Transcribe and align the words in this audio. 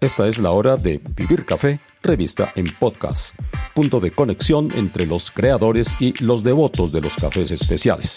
Esta 0.00 0.26
es 0.26 0.38
la 0.38 0.50
hora 0.52 0.78
de 0.78 0.98
Vivir 1.14 1.44
Café, 1.44 1.78
revista 2.02 2.54
en 2.56 2.64
podcast, 2.64 3.38
punto 3.74 4.00
de 4.00 4.10
conexión 4.10 4.72
entre 4.74 5.04
los 5.04 5.30
creadores 5.30 5.94
y 6.00 6.14
los 6.24 6.42
devotos 6.42 6.90
de 6.90 7.02
los 7.02 7.16
cafés 7.16 7.50
especiales. 7.50 8.16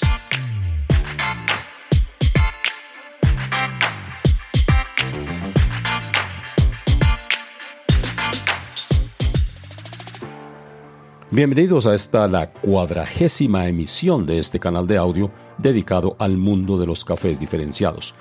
Bienvenidos 11.31 11.86
a 11.86 11.95
esta 11.95 12.30
la 12.30 12.50
cuadragésima 12.50 13.68
emisión 13.68 14.26
de 14.26 14.40
este 14.40 14.58
canal 14.58 14.88
de 14.88 14.95
audio 14.95 15.34
dedicado 15.58 16.16
al 16.18 16.38
mundo 16.38 16.77
de 16.77 16.86
los 16.86 17.04
cafés 17.04 17.41
diferenciados. 17.41 18.16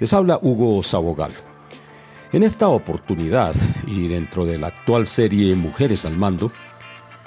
Les 0.00 0.12
habla 0.12 0.40
Hugo 0.42 0.82
Sabogal. 0.82 1.53
En 2.34 2.42
esta 2.42 2.66
oportunidad 2.66 3.54
y 3.86 4.08
dentro 4.08 4.44
de 4.44 4.58
la 4.58 4.66
actual 4.66 5.06
serie 5.06 5.54
Mujeres 5.54 6.04
al 6.04 6.16
Mando, 6.16 6.50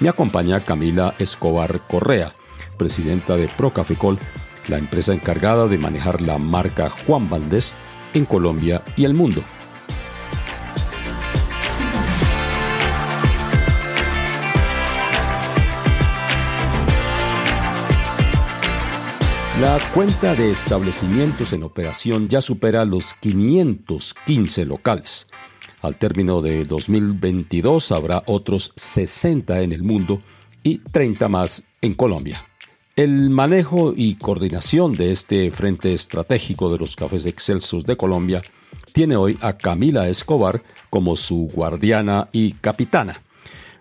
me 0.01 0.09
acompaña 0.09 0.59
Camila 0.59 1.15
Escobar 1.17 1.79
Correa, 1.87 2.33
presidenta 2.75 3.37
de 3.37 3.47
Procafecol, 3.47 4.19
la 4.67 4.77
empresa 4.77 5.13
encargada 5.13 5.67
de 5.67 5.77
manejar 5.77 6.19
la 6.19 6.37
marca 6.37 6.89
Juan 6.89 7.29
Valdés 7.29 7.77
en 8.13 8.25
Colombia 8.25 8.81
y 8.97 9.05
el 9.05 9.13
mundo. 9.13 9.41
La 19.61 19.79
cuenta 19.95 20.35
de 20.35 20.51
establecimientos 20.51 21.51
en 21.51 21.63
operación 21.63 22.27
ya 22.27 22.41
supera 22.41 22.85
los 22.85 23.15
515 23.15 24.65
locales. 24.65 25.31
Al 25.81 25.97
término 25.97 26.43
de 26.43 26.63
2022 26.63 27.91
habrá 27.91 28.21
otros 28.27 28.71
60 28.75 29.61
en 29.61 29.71
el 29.71 29.81
mundo 29.81 30.21
y 30.61 30.77
30 30.77 31.27
más 31.27 31.69
en 31.81 31.95
Colombia. 31.95 32.45
El 32.95 33.31
manejo 33.31 33.95
y 33.97 34.13
coordinación 34.17 34.93
de 34.93 35.11
este 35.11 35.49
frente 35.49 35.91
estratégico 35.91 36.71
de 36.71 36.77
los 36.77 36.95
cafés 36.95 37.25
excelsos 37.25 37.83
de 37.83 37.97
Colombia 37.97 38.43
tiene 38.93 39.15
hoy 39.15 39.39
a 39.41 39.57
Camila 39.57 40.07
Escobar 40.07 40.61
como 40.91 41.15
su 41.15 41.49
guardiana 41.51 42.29
y 42.31 42.51
capitana. 42.51 43.23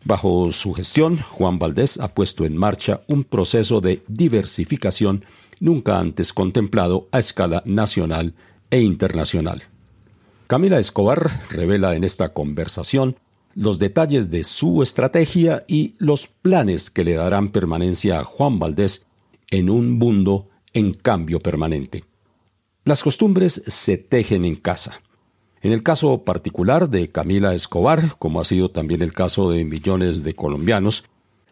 Bajo 0.07 0.53
su 0.53 0.73
gestión, 0.73 1.19
Juan 1.19 1.59
Valdés 1.59 1.99
ha 1.99 2.09
puesto 2.09 2.47
en 2.47 2.57
marcha 2.57 3.03
un 3.09 3.25
proceso 3.25 3.83
de 3.83 4.03
diversificación 4.07 5.25
nunca 5.61 5.99
antes 5.99 6.33
contemplado 6.33 7.09
a 7.13 7.19
escala 7.19 7.63
nacional 7.65 8.35
e 8.71 8.81
internacional. 8.81 9.63
Camila 10.47 10.79
Escobar 10.79 11.49
revela 11.51 11.97
en 11.97 12.05
esta 12.05 12.33
conversación 12.33 13.17
los 13.55 13.79
detalles 13.79 14.31
de 14.31 14.45
su 14.45 14.83
estrategia 14.83 15.65
y 15.67 15.95
los 15.99 16.27
planes 16.27 16.91
que 16.91 17.05
le 17.05 17.15
darán 17.15 17.49
permanencia 17.49 18.21
a 18.21 18.25
Juan 18.25 18.59
Valdés 18.59 19.07
en 19.51 19.71
un 19.71 19.93
mundo 19.93 20.51
en 20.73 20.93
cambio 20.93 21.41
permanente. 21.41 22.05
Las 22.85 23.03
costumbres 23.03 23.63
se 23.67 23.97
tejen 23.97 24.45
en 24.45 24.57
casa. 24.57 25.01
En 25.63 25.73
el 25.73 25.83
caso 25.83 26.23
particular 26.23 26.91
de 26.91 27.11
Camila 27.11 27.55
Escobar, 27.55 28.17
como 28.19 28.41
ha 28.41 28.45
sido 28.45 28.71
también 28.71 29.03
el 29.03 29.13
caso 29.13 29.51
de 29.51 29.65
millones 29.65 30.23
de 30.23 30.35
colombianos, 30.35 31.05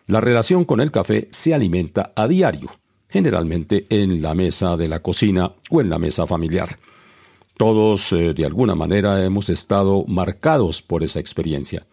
la 0.06 0.20
relación 0.20 0.64
con 0.64 0.80
el 0.80 0.92
café 0.92 1.26
se 1.32 1.54
alimenta 1.54 2.12
a 2.14 2.28
diario, 2.28 2.70
generalmente 3.14 3.84
en 3.90 4.20
la 4.22 4.34
mesa 4.34 4.76
de 4.76 4.88
la 4.88 4.98
cocina 4.98 5.52
o 5.70 5.80
en 5.80 5.88
la 5.88 6.00
mesa 6.00 6.26
familiar. 6.26 6.70
Todos, 7.56 8.12
eh, 8.12 8.34
de 8.34 8.44
alguna 8.44 8.74
manera, 8.74 9.24
hemos 9.24 9.50
estado 9.50 10.04
marcados 10.08 10.82
por 10.82 11.04
esa 11.04 11.20
experiencia. 11.20 11.86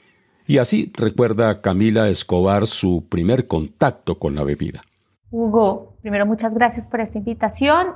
Y 0.47 0.57
así 0.57 0.91
recuerda 0.95 1.61
Camila 1.61 2.09
Escobar 2.09 2.65
su 2.65 3.05
primer 3.07 3.45
contacto 3.45 4.17
con 4.17 4.33
la 4.33 4.43
bebida. 4.43 4.81
Hugo, 5.29 5.95
primero 6.01 6.25
muchas 6.25 6.55
gracias 6.55 6.87
por 6.87 7.01
esta 7.01 7.19
invitación. 7.19 7.89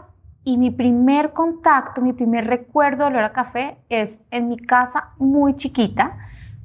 Y 0.43 0.59
mi 0.59 0.69
primer 0.69 1.33
contacto, 1.33 2.01
mi 2.01 2.13
primer 2.13 2.45
recuerdo 2.45 3.05
de 3.05 3.09
olor 3.09 3.23
a 3.23 3.33
café 3.33 3.79
es 3.89 4.21
en 4.29 4.49
mi 4.49 4.57
casa 4.57 5.15
muy 5.17 5.55
chiquita 5.55 6.15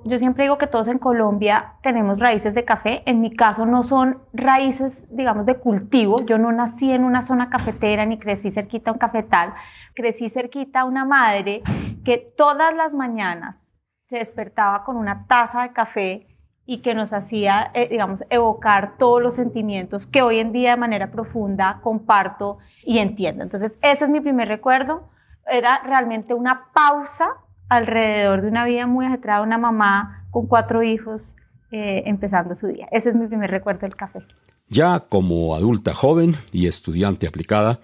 yo 0.04 0.18
siempre 0.18 0.44
digo 0.44 0.58
que 0.58 0.66
todos 0.66 0.88
en 0.88 0.98
Colombia 0.98 1.74
tenemos 1.82 2.20
raíces 2.20 2.54
de 2.54 2.64
café. 2.64 3.02
En 3.06 3.20
mi 3.20 3.34
caso 3.34 3.66
no 3.66 3.82
son 3.82 4.22
raíces, 4.32 5.06
digamos, 5.14 5.46
de 5.46 5.56
cultivo. 5.56 6.24
Yo 6.26 6.38
no 6.38 6.52
nací 6.52 6.90
en 6.90 7.04
una 7.04 7.22
zona 7.22 7.50
cafetera 7.50 8.06
ni 8.06 8.18
crecí 8.18 8.50
cerquita 8.50 8.90
a 8.90 8.94
un 8.94 8.98
cafetal. 8.98 9.54
Crecí 9.94 10.28
cerquita 10.28 10.80
a 10.80 10.84
una 10.84 11.04
madre 11.04 11.62
que 12.04 12.18
todas 12.18 12.74
las 12.74 12.94
mañanas 12.94 13.74
se 14.04 14.18
despertaba 14.18 14.84
con 14.84 14.96
una 14.96 15.26
taza 15.26 15.62
de 15.62 15.72
café 15.72 16.26
y 16.66 16.82
que 16.82 16.94
nos 16.94 17.12
hacía, 17.12 17.70
eh, 17.74 17.88
digamos, 17.88 18.24
evocar 18.30 18.96
todos 18.96 19.20
los 19.20 19.34
sentimientos 19.34 20.06
que 20.06 20.22
hoy 20.22 20.38
en 20.38 20.52
día 20.52 20.70
de 20.70 20.76
manera 20.76 21.10
profunda 21.10 21.80
comparto 21.82 22.58
y 22.84 22.98
entiendo. 22.98 23.42
Entonces, 23.42 23.78
ese 23.82 24.04
es 24.04 24.10
mi 24.10 24.20
primer 24.20 24.48
recuerdo. 24.48 25.10
Era 25.46 25.80
realmente 25.84 26.32
una 26.32 26.70
pausa 26.72 27.34
alrededor 27.70 28.42
de 28.42 28.48
una 28.48 28.66
vida 28.66 28.86
muy 28.86 29.06
agitada, 29.06 29.40
una 29.40 29.56
mamá 29.56 30.26
con 30.30 30.46
cuatro 30.46 30.82
hijos 30.82 31.36
eh, 31.70 32.02
empezando 32.04 32.54
su 32.54 32.66
día. 32.66 32.88
Ese 32.90 33.08
es 33.08 33.14
mi 33.14 33.26
primer 33.26 33.50
recuerdo 33.50 33.82
del 33.82 33.96
café. 33.96 34.20
Ya 34.68 35.00
como 35.00 35.54
adulta 35.54 35.94
joven 35.94 36.36
y 36.52 36.66
estudiante 36.66 37.26
aplicada, 37.26 37.80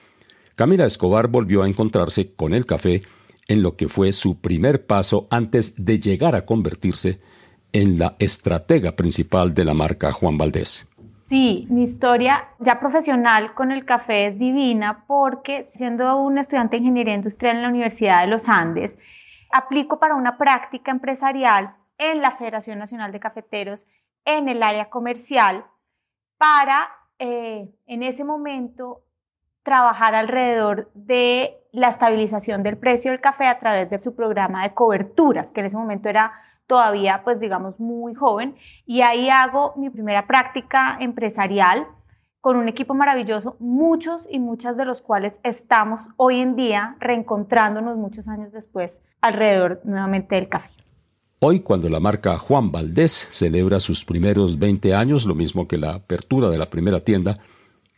Camila 0.56 0.84
Escobar 0.84 1.28
volvió 1.28 1.62
a 1.62 1.68
encontrarse 1.68 2.34
con 2.34 2.52
el 2.52 2.66
café 2.66 3.02
en 3.48 3.62
lo 3.62 3.76
que 3.76 3.88
fue 3.88 4.12
su 4.12 4.40
primer 4.40 4.86
paso 4.86 5.28
antes 5.30 5.84
de 5.84 6.00
llegar 6.00 6.34
a 6.34 6.44
convertirse 6.44 7.20
en 7.72 7.98
la 7.98 8.16
estratega 8.18 8.96
principal 8.96 9.54
de 9.54 9.64
la 9.64 9.74
marca 9.74 10.12
Juan 10.12 10.36
Valdés. 10.36 10.90
Sí, 11.28 11.66
mi 11.70 11.82
historia 11.82 12.48
ya 12.58 12.80
profesional 12.80 13.54
con 13.54 13.72
el 13.72 13.84
café 13.84 14.26
es 14.26 14.38
divina 14.38 15.04
porque 15.06 15.64
siendo 15.64 16.16
un 16.16 16.38
estudiante 16.38 16.76
de 16.76 16.82
ingeniería 16.82 17.14
industrial 17.14 17.56
en 17.56 17.62
la 17.62 17.68
Universidad 17.68 18.20
de 18.22 18.28
los 18.28 18.48
Andes, 18.48 18.98
aplico 19.52 19.98
para 19.98 20.14
una 20.14 20.38
práctica 20.38 20.90
empresarial 20.90 21.76
en 21.98 22.20
la 22.22 22.30
Federación 22.30 22.78
Nacional 22.78 23.12
de 23.12 23.20
Cafeteros 23.20 23.86
en 24.24 24.48
el 24.48 24.62
área 24.62 24.90
comercial 24.90 25.66
para 26.38 26.88
eh, 27.18 27.70
en 27.86 28.02
ese 28.02 28.24
momento 28.24 29.02
trabajar 29.62 30.14
alrededor 30.14 30.90
de 30.94 31.56
la 31.72 31.88
estabilización 31.88 32.62
del 32.62 32.78
precio 32.78 33.10
del 33.10 33.20
café 33.20 33.46
a 33.46 33.58
través 33.58 33.90
de 33.90 34.02
su 34.02 34.14
programa 34.14 34.62
de 34.62 34.74
coberturas, 34.74 35.50
que 35.50 35.60
en 35.60 35.66
ese 35.66 35.76
momento 35.76 36.08
era 36.08 36.32
todavía, 36.66 37.22
pues 37.24 37.40
digamos, 37.40 37.78
muy 37.80 38.14
joven. 38.14 38.56
Y 38.84 39.02
ahí 39.02 39.28
hago 39.28 39.74
mi 39.76 39.90
primera 39.90 40.26
práctica 40.26 40.96
empresarial 41.00 41.86
con 42.46 42.58
un 42.58 42.68
equipo 42.68 42.94
maravilloso, 42.94 43.56
muchos 43.58 44.28
y 44.30 44.38
muchas 44.38 44.76
de 44.76 44.84
los 44.84 45.02
cuales 45.02 45.40
estamos 45.42 46.10
hoy 46.16 46.38
en 46.38 46.54
día 46.54 46.94
reencontrándonos 47.00 47.96
muchos 47.96 48.28
años 48.28 48.52
después 48.52 49.02
alrededor 49.20 49.80
nuevamente 49.82 50.36
del 50.36 50.48
café. 50.48 50.70
Hoy, 51.40 51.58
cuando 51.58 51.88
la 51.88 51.98
marca 51.98 52.38
Juan 52.38 52.70
Valdés 52.70 53.26
celebra 53.32 53.80
sus 53.80 54.04
primeros 54.04 54.60
20 54.60 54.94
años, 54.94 55.26
lo 55.26 55.34
mismo 55.34 55.66
que 55.66 55.76
la 55.76 55.94
apertura 55.94 56.48
de 56.48 56.58
la 56.58 56.70
primera 56.70 57.00
tienda, 57.00 57.40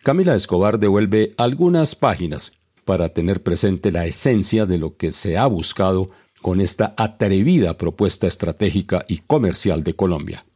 Camila 0.03 0.35
Escobar 0.35 0.79
devuelve 0.79 1.35
algunas 1.37 1.95
páginas 1.95 2.57
para 2.87 3.11
tener 3.11 3.43
presente 3.43 3.93
la 3.93 4.07
esencia 4.07 4.65
de 4.65 4.79
lo 4.79 4.97
que 4.97 5.13
se 5.13 5.37
ha 5.37 5.47
buscado 5.47 6.09
con 6.41 6.63
esta 6.63 6.95
atrevida 6.97 7.77
propuesta 7.77 8.27
estratégica 8.27 9.05
y 9.09 9.19
comercial 9.19 9.85
de 9.85 9.95
Colombia. 9.95 10.47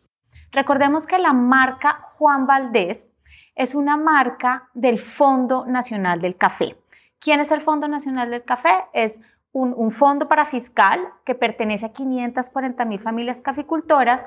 Recordemos 0.51 1.07
que 1.07 1.19
la 1.19 1.35
marca 1.35 2.01
Juan 2.03 2.47
Valdés 2.47 3.12
es 3.55 3.75
una 3.75 3.97
marca 3.97 4.69
del 4.75 4.99
Fondo 4.99 5.67
Nacional 5.67 6.21
del 6.21 6.37
Café. 6.37 6.77
¿Quién 7.19 7.41
es 7.41 7.53
el 7.53 7.61
Fondo 7.61 7.89
Nacional 7.89 8.31
del 8.31 8.45
Café? 8.45 8.85
Es 8.93 9.21
un, 9.53 9.91
fondo 9.91 10.29
para 10.29 10.47
fiscal 10.47 11.01
que 11.25 11.35
pertenece 11.35 11.87
a 11.87 11.93
540 11.93 12.85
mil 12.87 12.99
familias 12.99 13.41
caficultoras 13.41 14.27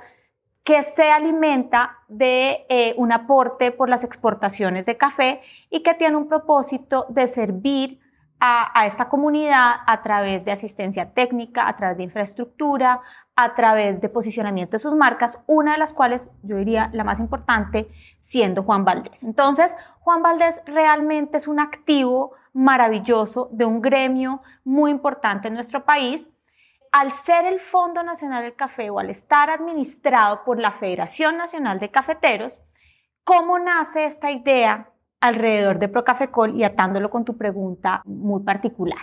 que 0.64 0.84
se 0.84 1.12
alimenta 1.12 2.00
de 2.08 2.66
eh, 2.70 2.94
un 2.98 3.12
aporte 3.12 3.72
por 3.72 3.90
las 3.90 4.04
exportaciones 4.04 4.86
de 4.86 4.98
café 4.98 5.42
y 5.70 5.84
que 5.84 5.94
tiene 5.94 6.16
un 6.16 6.28
propósito 6.28 7.06
de 7.10 7.28
servir 7.28 8.00
a, 8.40 8.86
esta 8.86 9.10
comunidad 9.10 9.76
a 9.88 10.02
través 10.02 10.46
de 10.46 10.52
asistencia 10.52 11.14
técnica, 11.14 11.68
a 11.68 11.76
través 11.76 11.98
de 11.98 12.04
infraestructura, 12.04 13.02
a 13.36 13.54
través 13.54 14.00
de 14.02 14.10
posicionamiento 14.10 14.72
de 14.72 14.80
sus 14.80 14.96
marcas, 14.96 15.40
una 15.46 15.74
de 15.74 15.78
las 15.78 15.94
cuales 15.94 16.32
yo 16.44 16.58
diría 16.58 16.90
la 16.94 17.04
más 17.04 17.20
importante 17.20 17.90
siendo 18.18 18.64
Juan 18.64 18.86
Valdés. 18.86 19.24
Entonces, 19.24 19.76
Juan 20.00 20.22
Valdés 20.22 20.62
realmente 20.66 21.38
es 21.38 21.48
un 21.48 21.60
activo 21.60 22.34
maravilloso 22.54 23.50
de 23.52 23.66
un 23.66 23.82
gremio 23.82 24.42
muy 24.64 24.92
importante 24.92 25.48
en 25.48 25.54
nuestro 25.54 25.84
país. 25.84 26.30
Al 26.92 27.12
ser 27.12 27.46
el 27.46 27.60
Fondo 27.60 28.04
Nacional 28.04 28.44
del 28.44 28.56
Café 28.56 28.90
o 28.90 29.00
al 29.00 29.10
estar 29.10 29.50
administrado 29.50 30.46
por 30.46 30.60
la 30.60 30.72
Federación 30.72 31.36
Nacional 31.36 31.80
de 31.80 31.92
Cafeteros, 31.92 32.62
¿cómo 33.26 33.60
nace 33.60 34.06
esta 34.06 34.32
idea 34.32 34.90
alrededor 35.26 35.80
de 35.80 35.88
Procafecol 35.88 36.56
y 36.56 36.64
atándolo 36.64 37.10
con 37.10 37.26
tu 37.26 37.38
pregunta 37.38 38.02
muy 38.06 38.44
particular. 38.44 39.00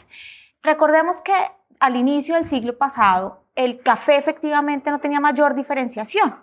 Recordemos 0.63 1.21
que 1.21 1.35
al 1.81 1.97
inicio 1.97 2.37
del 2.37 2.45
siglo 2.45 2.79
pasado, 2.79 3.42
el 3.55 3.81
café 3.81 4.17
efectivamente 4.17 4.91
no 4.91 5.01
tenía 5.01 5.21
mayor 5.21 5.55
diferenciación. 5.55 6.35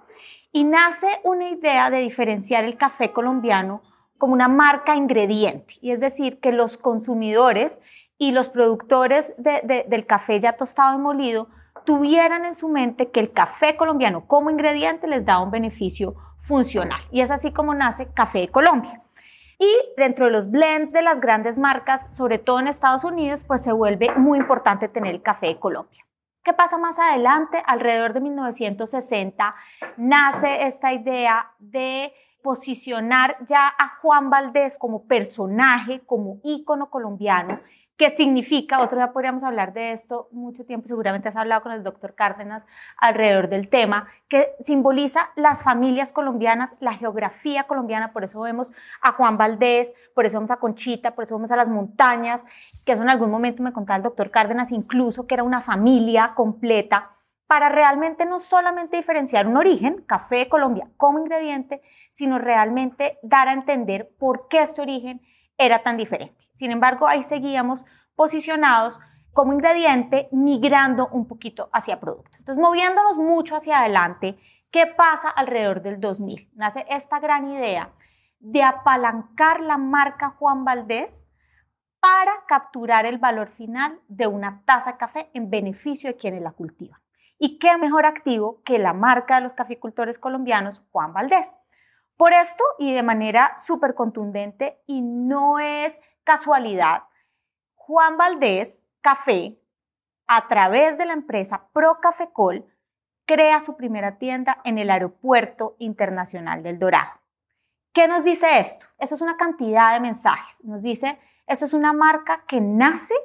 Y 0.51 0.63
nace 0.63 1.07
una 1.23 1.49
idea 1.49 1.89
de 1.89 1.99
diferenciar 1.99 2.63
el 2.63 2.77
café 2.77 3.11
colombiano 3.11 3.81
como 4.17 4.33
una 4.33 4.47
marca 4.47 4.95
ingrediente, 4.95 5.75
y 5.81 5.91
es 5.91 5.99
decir, 5.99 6.39
que 6.39 6.51
los 6.51 6.77
consumidores 6.77 7.81
y 8.17 8.31
los 8.31 8.49
productores 8.49 9.33
del 9.37 10.05
café 10.05 10.39
ya 10.39 10.53
tostado 10.53 10.97
y 10.97 11.01
molido 11.01 11.47
tuvieran 11.85 12.43
en 12.43 12.53
su 12.53 12.67
mente 12.67 13.11
que 13.11 13.21
el 13.21 13.31
café 13.31 13.77
colombiano 13.77 14.27
como 14.27 14.49
ingrediente 14.49 15.07
les 15.07 15.25
da 15.25 15.39
un 15.39 15.51
beneficio 15.51 16.15
funcional. 16.37 16.99
Y 17.11 17.21
es 17.21 17.31
así 17.31 17.53
como 17.53 17.73
nace 17.73 18.07
Café 18.13 18.39
de 18.39 18.47
Colombia. 18.49 19.01
Y 19.57 19.69
dentro 19.97 20.25
de 20.25 20.31
los 20.31 20.51
blends 20.51 20.91
de 20.91 21.01
las 21.01 21.21
grandes 21.21 21.57
marcas, 21.57 22.15
sobre 22.15 22.39
todo 22.39 22.59
en 22.59 22.67
Estados 22.67 23.03
Unidos, 23.03 23.43
pues 23.43 23.61
se 23.61 23.71
vuelve 23.71 24.13
muy 24.15 24.37
importante 24.37 24.89
tener 24.89 25.15
el 25.15 25.21
Café 25.21 25.47
de 25.47 25.59
Colombia. 25.59 26.05
¿Qué 26.43 26.53
pasa 26.53 26.77
más 26.77 26.97
adelante? 26.97 27.61
Alrededor 27.65 28.13
de 28.13 28.21
1960 28.21 29.55
nace 29.97 30.65
esta 30.65 30.93
idea 30.93 31.51
de 31.59 32.13
posicionar 32.41 33.37
ya 33.45 33.67
a 33.67 33.89
Juan 33.97 34.29
Valdés 34.29 34.77
como 34.77 35.05
personaje, 35.05 36.01
como 36.05 36.39
ícono 36.43 36.89
colombiano 36.89 37.59
¿Qué 37.99 38.11
significa? 38.11 38.79
Otro 38.79 38.97
día 38.97 39.11
podríamos 39.11 39.43
hablar 39.43 39.73
de 39.73 39.91
esto 39.91 40.29
mucho 40.31 40.65
tiempo, 40.65 40.87
seguramente 40.87 41.27
has 41.27 41.35
hablado 41.35 41.63
con 41.63 41.73
el 41.73 41.83
doctor 41.83 42.15
Cárdenas 42.15 42.65
alrededor 42.95 43.49
del 43.49 43.67
tema, 43.67 44.07
que 44.29 44.53
simboliza 44.61 45.31
las 45.35 45.63
familias 45.63 46.13
colombianas, 46.13 46.77
la 46.79 46.93
geografía 46.93 47.65
colombiana, 47.65 48.13
por 48.13 48.23
eso 48.23 48.39
vemos 48.39 48.71
a 49.01 49.11
Juan 49.11 49.37
Valdés, 49.37 49.93
por 50.15 50.25
eso 50.25 50.37
vemos 50.37 50.49
a 50.49 50.61
Conchita, 50.61 51.13
por 51.13 51.25
eso 51.25 51.35
vemos 51.35 51.51
a 51.51 51.57
las 51.57 51.67
montañas, 51.67 52.45
que 52.85 52.93
eso 52.93 53.01
en 53.01 53.09
algún 53.09 53.31
momento 53.31 53.63
me 53.63 53.73
contaba 53.73 53.97
el 53.97 54.03
doctor 54.03 54.31
Cárdenas 54.31 54.71
incluso, 54.71 55.27
que 55.27 55.33
era 55.33 55.43
una 55.43 55.59
familia 55.59 56.35
completa, 56.35 57.17
para 57.47 57.67
realmente 57.67 58.25
no 58.25 58.39
solamente 58.39 58.95
diferenciar 58.95 59.45
un 59.45 59.57
origen, 59.57 60.05
café 60.07 60.37
de 60.37 60.47
Colombia 60.47 60.87
como 60.95 61.19
ingrediente, 61.19 61.81
sino 62.11 62.39
realmente 62.39 63.19
dar 63.23 63.49
a 63.49 63.53
entender 63.53 64.09
por 64.17 64.47
qué 64.47 64.61
este 64.61 64.79
origen 64.79 65.19
era 65.57 65.83
tan 65.83 65.97
diferente. 65.97 66.48
Sin 66.59 66.71
embargo, 66.71 67.07
ahí 67.07 67.23
seguíamos 67.23 67.85
posicionados 68.17 68.99
como 69.31 69.53
ingrediente, 69.53 70.27
migrando 70.33 71.07
un 71.07 71.25
poquito 71.25 71.69
hacia 71.71 72.01
producto. 72.01 72.31
Entonces, 72.37 72.61
moviéndonos 72.61 73.15
mucho 73.15 73.55
hacia 73.55 73.79
adelante, 73.79 74.37
¿qué 74.69 74.85
pasa 74.85 75.29
alrededor 75.29 75.81
del 75.81 76.01
2000? 76.01 76.49
Nace 76.55 76.85
esta 76.89 77.21
gran 77.21 77.49
idea 77.49 77.93
de 78.39 78.61
apalancar 78.61 79.61
la 79.61 79.77
marca 79.77 80.31
Juan 80.31 80.65
Valdés 80.65 81.29
para 82.01 82.43
capturar 82.45 83.05
el 83.05 83.19
valor 83.19 83.47
final 83.47 84.01
de 84.09 84.27
una 84.27 84.61
taza 84.65 84.91
de 84.91 84.97
café 84.97 85.29
en 85.33 85.49
beneficio 85.49 86.09
de 86.09 86.17
quienes 86.17 86.41
la 86.41 86.51
cultivan. 86.51 86.99
¿Y 87.37 87.57
qué 87.57 87.77
mejor 87.77 88.05
activo 88.05 88.61
que 88.65 88.79
la 88.79 88.91
marca 88.91 89.35
de 89.35 89.41
los 89.41 89.53
caficultores 89.53 90.19
colombianos, 90.19 90.83
Juan 90.91 91.13
Valdés? 91.13 91.55
Por 92.17 92.33
esto, 92.33 92.65
y 92.79 92.93
de 92.93 93.01
manera 93.01 93.53
súper 93.57 93.95
contundente, 93.95 94.81
y 94.85 94.99
no 94.99 95.57
es 95.57 96.01
casualidad, 96.29 97.05
Juan 97.73 98.15
Valdés 98.15 98.87
Café, 99.01 99.59
a 100.27 100.47
través 100.47 100.95
de 100.99 101.07
la 101.07 101.13
empresa 101.13 101.69
Pro 101.73 101.97
Cafecol, 101.99 102.67
crea 103.25 103.59
su 103.59 103.75
primera 103.75 104.19
tienda 104.19 104.61
en 104.63 104.77
el 104.77 104.91
Aeropuerto 104.91 105.75
Internacional 105.79 106.61
del 106.61 106.77
Dorado. 106.77 107.09
¿Qué 107.93 108.07
nos 108.07 108.23
dice 108.23 108.59
esto? 108.59 108.85
Eso 108.99 109.15
es 109.15 109.21
una 109.21 109.37
cantidad 109.37 109.91
de 109.93 110.01
mensajes. 110.01 110.63
Nos 110.63 110.83
dice, 110.83 111.17
eso 111.47 111.65
es 111.65 111.73
una 111.73 111.93
marca 111.93 112.43
que 112.47 112.61
nace 112.61 113.15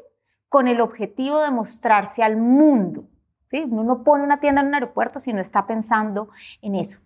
con 0.49 0.67
el 0.67 0.81
objetivo 0.81 1.41
de 1.41 1.51
mostrarse 1.51 2.23
al 2.23 2.39
mundo. 2.39 3.05
¿sí? 3.49 3.65
Uno 3.69 3.85
no 3.85 4.03
pone 4.03 4.25
una 4.25 4.41
tienda 4.41 4.63
en 4.63 4.69
un 4.69 4.75
aeropuerto 4.77 5.21
si 5.21 5.35
no 5.35 5.43
está 5.43 5.67
pensando 5.67 6.31
en 6.63 6.75
eso. 6.75 7.03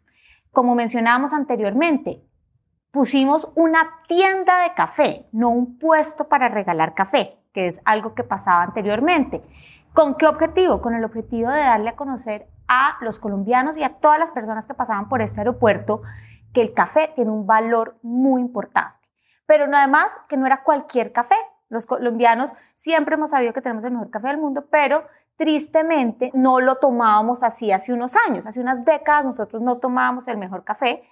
Como 0.53 0.77
mencionábamos 0.77 1.33
anteriormente, 1.33 2.23
pusimos 2.91 3.51
una 3.55 3.91
tienda 4.07 4.63
de 4.63 4.75
café, 4.75 5.27
no 5.33 5.51
un 5.51 5.79
puesto 5.79 6.29
para 6.29 6.49
regalar 6.49 6.95
café, 6.95 7.39
que 7.53 7.69
es 7.69 7.81
algo 7.85 8.15
que 8.15 8.25
pasaba 8.25 8.63
anteriormente. 8.63 9.43
¿Con 9.93 10.15
qué 10.15 10.27
objetivo? 10.27 10.81
Con 10.81 10.95
el 10.95 11.05
objetivo 11.05 11.51
de 11.51 11.61
darle 11.61 11.91
a 11.91 11.97
conocer 11.97 12.49
a 12.69 12.97
los 13.01 13.19
colombianos 13.19 13.77
y 13.77 13.83
a 13.83 13.95
todas 13.95 14.19
las 14.19 14.33
personas 14.33 14.67
que 14.67 14.75
pasaban 14.75 15.09
por 15.09 15.23
este 15.23 15.41
aeropuerto 15.41 16.03
que 16.53 16.61
el 16.61 16.73
café 16.73 17.13
tiene 17.15 17.31
un 17.31 17.47
valor 17.47 17.99
muy 18.03 18.41
importante. 18.41 19.09
Pero 19.47 19.67
no 19.67 19.77
además 19.77 20.21
que 20.29 20.37
no 20.37 20.47
era 20.47 20.63
cualquier 20.63 21.13
café. 21.13 21.35
Los 21.69 21.87
colombianos 21.87 22.53
siempre 22.75 23.15
hemos 23.15 23.31
sabido 23.31 23.53
que 23.53 23.63
tenemos 23.63 23.85
el 23.85 23.93
mejor 23.93 24.11
café 24.11 24.29
del 24.29 24.39
mundo, 24.39 24.67
pero 24.71 25.05
tristemente 25.37 26.31
no 26.35 26.61
lo 26.61 26.77
tomábamos 26.77 27.43
así 27.43 27.73
hace 27.73 27.93
unos 27.93 28.15
años. 28.29 28.47
Hace 28.47 28.61
unas 28.61 28.85
décadas 28.85 29.25
nosotros 29.25 29.63
no 29.63 29.79
tomábamos 29.79 30.29
el 30.29 30.37
mejor 30.37 30.65
café 30.65 31.03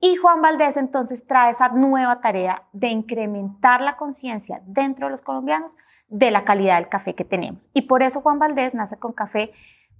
y 0.00 0.16
Juan 0.16 0.40
Valdés 0.40 0.76
entonces 0.76 1.26
trae 1.26 1.50
esa 1.50 1.68
nueva 1.70 2.20
tarea 2.20 2.62
de 2.72 2.88
incrementar 2.88 3.80
la 3.80 3.96
conciencia 3.96 4.60
dentro 4.66 5.06
de 5.06 5.10
los 5.10 5.22
colombianos 5.22 5.76
de 6.08 6.30
la 6.30 6.44
calidad 6.44 6.76
del 6.76 6.88
café 6.88 7.14
que 7.14 7.24
tenemos. 7.24 7.68
Y 7.74 7.82
por 7.82 8.02
eso 8.02 8.20
Juan 8.20 8.38
Valdés 8.38 8.74
nace 8.74 8.98
con 8.98 9.12
café 9.12 9.52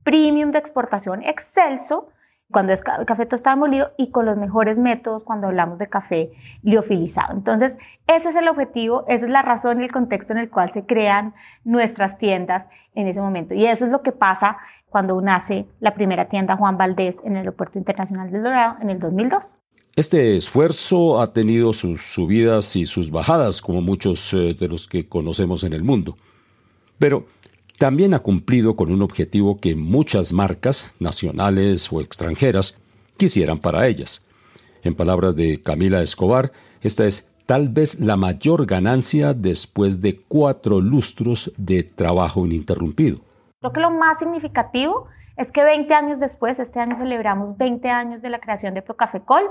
premium 0.05 0.53
de 0.53 0.59
exportación 0.59 1.23
excelso, 1.23 2.09
cuando 2.51 2.73
es 2.73 2.81
café 2.83 3.27
tostado 3.27 3.59
molido 3.59 3.93
y 3.99 4.11
con 4.11 4.25
los 4.25 4.39
mejores 4.39 4.79
métodos 4.79 5.23
cuando 5.23 5.49
hablamos 5.49 5.79
de 5.79 5.89
café 5.89 6.33
liofilizado. 6.63 7.35
Entonces, 7.35 7.79
ese 8.07 8.31
es 8.31 8.37
el 8.37 8.49
objetivo, 8.49 9.05
esa 9.07 9.27
es 9.27 9.31
la 9.31 9.43
razón 9.43 9.83
y 9.83 9.85
el 9.85 9.93
contexto 9.93 10.33
en 10.33 10.39
el 10.39 10.49
cual 10.49 10.71
se 10.71 10.87
crean 10.87 11.35
nuestras 11.65 12.17
tiendas 12.17 12.69
en 12.95 13.07
ese 13.07 13.21
momento. 13.21 13.53
Y 13.53 13.67
eso 13.67 13.85
es 13.85 13.93
lo 13.93 14.03
que 14.03 14.13
pasa 14.13 14.57
cuando 14.89 15.21
nace 15.21 15.67
la 15.81 15.93
primera 15.93 16.27
tienda 16.27 16.57
Juan 16.57 16.79
Valdés 16.79 17.23
en 17.23 17.33
el 17.33 17.39
Aeropuerto 17.39 17.79
Internacional 17.79 18.31
del 18.31 18.43
Dorado 18.43 18.77
en 18.81 18.89
el 18.89 18.99
2002. 18.99 19.55
Este 19.99 20.37
esfuerzo 20.37 21.21
ha 21.21 21.33
tenido 21.33 21.73
sus 21.73 22.01
subidas 22.03 22.77
y 22.77 22.87
sus 22.87 23.11
bajadas, 23.11 23.61
como 23.61 23.81
muchos 23.83 24.33
eh, 24.33 24.55
de 24.55 24.69
los 24.69 24.87
que 24.87 25.09
conocemos 25.09 25.65
en 25.65 25.73
el 25.73 25.83
mundo. 25.83 26.17
Pero 27.01 27.27
también 27.81 28.15
ha 28.15 28.21
cumplido 28.21 28.77
con 28.77 28.93
un 28.93 29.03
objetivo 29.03 29.57
que 29.57 29.75
muchas 29.75 30.33
marcas, 30.33 30.95
nacionales 31.01 31.93
o 31.93 32.01
extranjeras, 32.01 32.81
quisieran 33.17 33.59
para 33.59 33.89
ellas. 33.89 34.25
En 34.85 34.95
palabras 34.95 35.35
de 35.35 35.61
Camila 35.61 36.01
Escobar, 36.01 36.53
esta 36.81 37.05
es 37.05 37.35
tal 37.45 37.69
vez 37.69 37.99
la 37.99 38.17
mayor 38.17 38.67
ganancia 38.67 39.35
después 39.35 40.01
de 40.01 40.21
cuatro 40.29 40.81
lustros 40.81 41.53
de 41.57 41.83
trabajo 41.83 42.47
ininterrumpido. 42.47 43.19
Creo 43.59 43.73
que 43.73 43.81
lo 43.81 43.91
más 43.91 44.21
significativo 44.21 45.09
es 45.37 45.51
que 45.51 45.65
20 45.65 45.93
años 45.93 46.21
después, 46.21 46.61
este 46.61 46.79
año 46.79 46.95
celebramos 46.95 47.57
20 47.57 47.89
años 47.89 48.23
de 48.23 48.31
la 48.31 48.39
creación 48.39 48.75
de 48.75 48.83
Procafecol, 48.83 49.43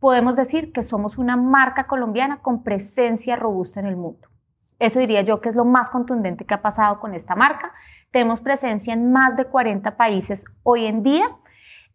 podemos 0.00 0.34
decir 0.34 0.72
que 0.72 0.82
somos 0.82 1.18
una 1.18 1.36
marca 1.36 1.86
colombiana 1.86 2.40
con 2.40 2.64
presencia 2.64 3.36
robusta 3.36 3.80
en 3.80 3.86
el 3.86 3.96
mundo. 3.96 4.28
Eso 4.78 4.98
diría 4.98 5.20
yo 5.20 5.40
que 5.40 5.50
es 5.50 5.54
lo 5.54 5.66
más 5.66 5.90
contundente 5.90 6.46
que 6.46 6.54
ha 6.54 6.62
pasado 6.62 7.00
con 7.00 7.14
esta 7.14 7.36
marca. 7.36 7.72
Tenemos 8.10 8.40
presencia 8.40 8.94
en 8.94 9.12
más 9.12 9.36
de 9.36 9.44
40 9.44 9.96
países 9.96 10.46
hoy 10.62 10.86
en 10.86 11.02
día, 11.02 11.36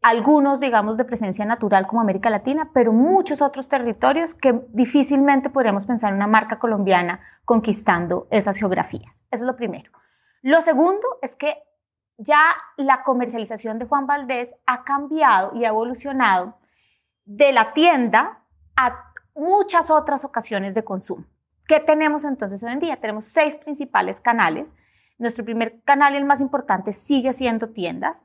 algunos 0.04 0.60
digamos 0.60 0.98
de 0.98 1.04
presencia 1.04 1.46
natural 1.46 1.88
como 1.88 2.00
América 2.00 2.30
Latina, 2.30 2.70
pero 2.76 2.94
muchos 2.94 3.42
otros 3.42 3.68
territorios 3.68 4.36
que 4.36 4.62
difícilmente 4.70 5.50
podríamos 5.50 5.88
pensar 5.88 6.12
en 6.12 6.18
una 6.18 6.28
marca 6.28 6.60
colombiana 6.60 7.22
conquistando 7.44 8.28
esas 8.30 8.58
geografías. 8.58 9.24
Eso 9.32 9.44
es 9.44 9.48
lo 9.48 9.56
primero. 9.56 9.92
Lo 10.44 10.62
segundo 10.62 11.08
es 11.24 11.36
que 11.36 11.56
ya 12.18 12.40
la 12.78 13.04
comercialización 13.04 13.80
de 13.80 13.88
Juan 13.88 14.06
Valdés 14.06 14.56
ha 14.68 14.84
cambiado 14.84 15.56
y 15.56 15.66
ha 15.66 15.70
evolucionado 15.70 16.60
de 17.26 17.52
la 17.52 17.74
tienda 17.74 18.44
a 18.76 19.12
muchas 19.36 19.92
otras 19.92 20.24
ocasiones 20.24 20.76
de 20.76 20.84
consumo. 20.84 21.26
¿Qué 21.68 21.80
tenemos 21.80 22.24
entonces 22.24 22.62
hoy 22.64 22.72
en 22.72 22.80
día? 22.80 22.98
Tenemos 22.98 23.26
seis 23.26 23.56
principales 23.56 24.22
canales. 24.22 24.74
Nuestro 25.18 25.44
primer 25.44 25.82
canal 25.84 26.14
y 26.14 26.18
el 26.18 26.26
más 26.26 26.42
importante 26.42 26.94
sigue 26.94 27.34
siendo 27.34 27.70
tiendas. 27.70 28.24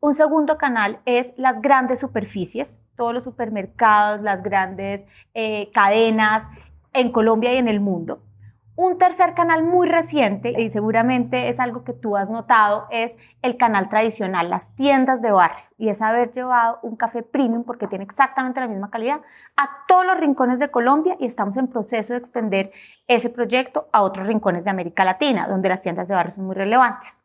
Un 0.00 0.14
segundo 0.14 0.58
canal 0.58 1.00
es 1.04 1.32
las 1.36 1.60
grandes 1.60 2.00
superficies, 2.00 2.82
todos 2.96 3.14
los 3.14 3.22
supermercados, 3.22 4.20
las 4.20 4.42
grandes 4.42 5.06
eh, 5.32 5.70
cadenas 5.72 6.48
en 6.92 7.12
Colombia 7.12 7.54
y 7.54 7.58
en 7.58 7.68
el 7.68 7.80
mundo. 7.80 8.24
Un 8.74 8.96
tercer 8.96 9.34
canal 9.34 9.64
muy 9.64 9.86
reciente, 9.86 10.54
y 10.58 10.70
seguramente 10.70 11.50
es 11.50 11.60
algo 11.60 11.84
que 11.84 11.92
tú 11.92 12.16
has 12.16 12.30
notado, 12.30 12.86
es 12.90 13.16
el 13.42 13.58
canal 13.58 13.90
tradicional, 13.90 14.48
las 14.48 14.74
tiendas 14.74 15.20
de 15.20 15.30
barrio, 15.30 15.64
y 15.76 15.90
es 15.90 16.00
haber 16.00 16.32
llevado 16.32 16.78
un 16.80 16.96
café 16.96 17.22
premium 17.22 17.64
porque 17.64 17.86
tiene 17.86 18.04
exactamente 18.04 18.60
la 18.60 18.68
misma 18.68 18.90
calidad 18.90 19.20
a 19.58 19.84
todos 19.86 20.06
los 20.06 20.16
rincones 20.16 20.58
de 20.58 20.70
Colombia 20.70 21.16
y 21.20 21.26
estamos 21.26 21.58
en 21.58 21.68
proceso 21.68 22.14
de 22.14 22.20
extender 22.20 22.72
ese 23.08 23.28
proyecto 23.28 23.90
a 23.92 24.00
otros 24.00 24.26
rincones 24.26 24.64
de 24.64 24.70
América 24.70 25.04
Latina, 25.04 25.46
donde 25.48 25.68
las 25.68 25.82
tiendas 25.82 26.08
de 26.08 26.14
barrio 26.14 26.32
son 26.32 26.46
muy 26.46 26.54
relevantes. 26.54 27.20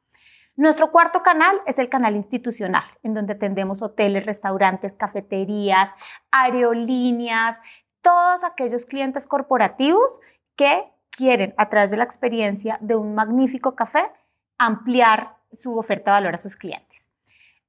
Nuestro 0.58 0.92
cuarto 0.92 1.24
canal 1.24 1.62
es 1.66 1.80
el 1.80 1.88
canal 1.88 2.18
institucional, 2.18 2.84
en 3.04 3.14
donde 3.14 3.34
atendemos 3.34 3.82
hoteles, 3.82 4.26
restaurantes, 4.26 4.96
cafeterías, 4.96 5.92
aerolíneas, 6.30 7.62
todos 8.02 8.44
aquellos 8.44 8.86
clientes 8.86 9.28
corporativos 9.28 10.20
que 10.58 10.92
quieren, 11.10 11.54
a 11.58 11.70
través 11.70 11.92
de 11.92 11.98
la 11.98 12.04
experiencia 12.04 12.78
de 12.82 12.96
un 12.96 13.16
magnífico 13.16 13.76
café, 13.76 14.12
ampliar 14.58 15.38
su 15.52 15.78
oferta 15.78 16.12
de 16.12 16.16
valor 16.16 16.36
a 16.36 16.38
sus 16.38 16.56
clientes. 16.56 17.10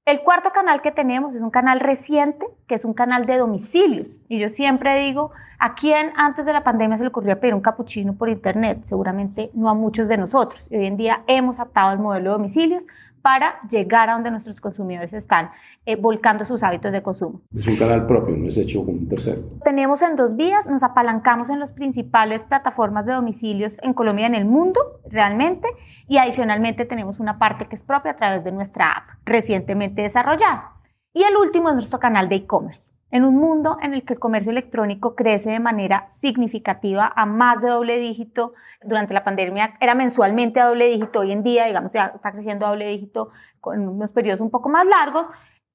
El 0.08 0.22
cuarto 0.22 0.52
canal 0.52 0.80
que 0.80 0.90
tenemos 0.90 1.34
es 1.34 1.42
un 1.42 1.50
canal 1.50 1.80
reciente, 1.80 2.46
que 2.66 2.74
es 2.74 2.86
un 2.86 2.94
canal 2.94 3.26
de 3.26 3.36
domicilios. 3.36 4.22
Y 4.26 4.38
yo 4.38 4.48
siempre 4.48 4.98
digo, 5.00 5.32
¿a 5.58 5.74
quién 5.74 6.12
antes 6.16 6.46
de 6.46 6.54
la 6.54 6.64
pandemia 6.64 6.96
se 6.96 7.04
le 7.04 7.10
ocurrió 7.10 7.38
pedir 7.38 7.54
un 7.54 7.60
capuchino 7.60 8.14
por 8.14 8.30
internet? 8.30 8.80
Seguramente 8.84 9.50
no 9.52 9.68
a 9.68 9.74
muchos 9.74 10.08
de 10.08 10.16
nosotros. 10.16 10.66
hoy 10.70 10.86
en 10.86 10.96
día 10.96 11.24
hemos 11.26 11.60
atado 11.60 11.92
el 11.92 11.98
modelo 11.98 12.30
de 12.30 12.36
domicilios 12.38 12.86
para 13.28 13.60
llegar 13.68 14.08
a 14.08 14.14
donde 14.14 14.30
nuestros 14.30 14.58
consumidores 14.58 15.12
están 15.12 15.50
eh, 15.84 15.96
volcando 15.96 16.46
sus 16.46 16.62
hábitos 16.62 16.92
de 16.92 17.02
consumo. 17.02 17.42
Es 17.54 17.66
un 17.66 17.76
canal 17.76 18.06
propio, 18.06 18.34
no 18.34 18.48
es 18.48 18.56
hecho 18.56 18.86
con 18.86 18.94
un 18.94 19.06
tercero. 19.06 19.42
Tenemos 19.64 20.00
en 20.00 20.16
dos 20.16 20.34
vías, 20.34 20.66
nos 20.66 20.82
apalancamos 20.82 21.50
en 21.50 21.60
las 21.60 21.70
principales 21.70 22.46
plataformas 22.46 23.04
de 23.04 23.12
domicilios 23.12 23.76
en 23.82 23.92
Colombia 23.92 24.22
y 24.22 24.26
en 24.28 24.34
el 24.34 24.46
mundo, 24.46 24.80
realmente, 25.10 25.68
y 26.08 26.16
adicionalmente 26.16 26.86
tenemos 26.86 27.20
una 27.20 27.38
parte 27.38 27.66
que 27.66 27.74
es 27.74 27.82
propia 27.82 28.12
a 28.12 28.16
través 28.16 28.44
de 28.44 28.52
nuestra 28.52 28.92
app, 28.92 29.18
recientemente 29.26 30.00
desarrollada. 30.00 30.72
Y 31.12 31.22
el 31.24 31.36
último 31.36 31.68
es 31.68 31.74
nuestro 31.74 31.98
canal 31.98 32.30
de 32.30 32.36
e-commerce. 32.36 32.94
En 33.10 33.24
un 33.24 33.36
mundo 33.36 33.78
en 33.80 33.94
el 33.94 34.04
que 34.04 34.14
el 34.14 34.18
comercio 34.18 34.52
electrónico 34.52 35.14
crece 35.14 35.50
de 35.50 35.60
manera 35.60 36.06
significativa 36.08 37.10
a 37.16 37.24
más 37.24 37.62
de 37.62 37.70
doble 37.70 37.98
dígito, 37.98 38.52
durante 38.82 39.14
la 39.14 39.24
pandemia 39.24 39.76
era 39.80 39.94
mensualmente 39.94 40.60
a 40.60 40.66
doble 40.66 40.88
dígito, 40.88 41.20
hoy 41.20 41.32
en 41.32 41.42
día, 41.42 41.64
digamos, 41.64 41.92
ya 41.92 42.12
está 42.14 42.32
creciendo 42.32 42.66
a 42.66 42.70
doble 42.70 42.88
dígito 42.88 43.30
con 43.60 43.88
unos 43.88 44.12
periodos 44.12 44.40
un 44.40 44.50
poco 44.50 44.68
más 44.68 44.86
largos, 44.86 45.26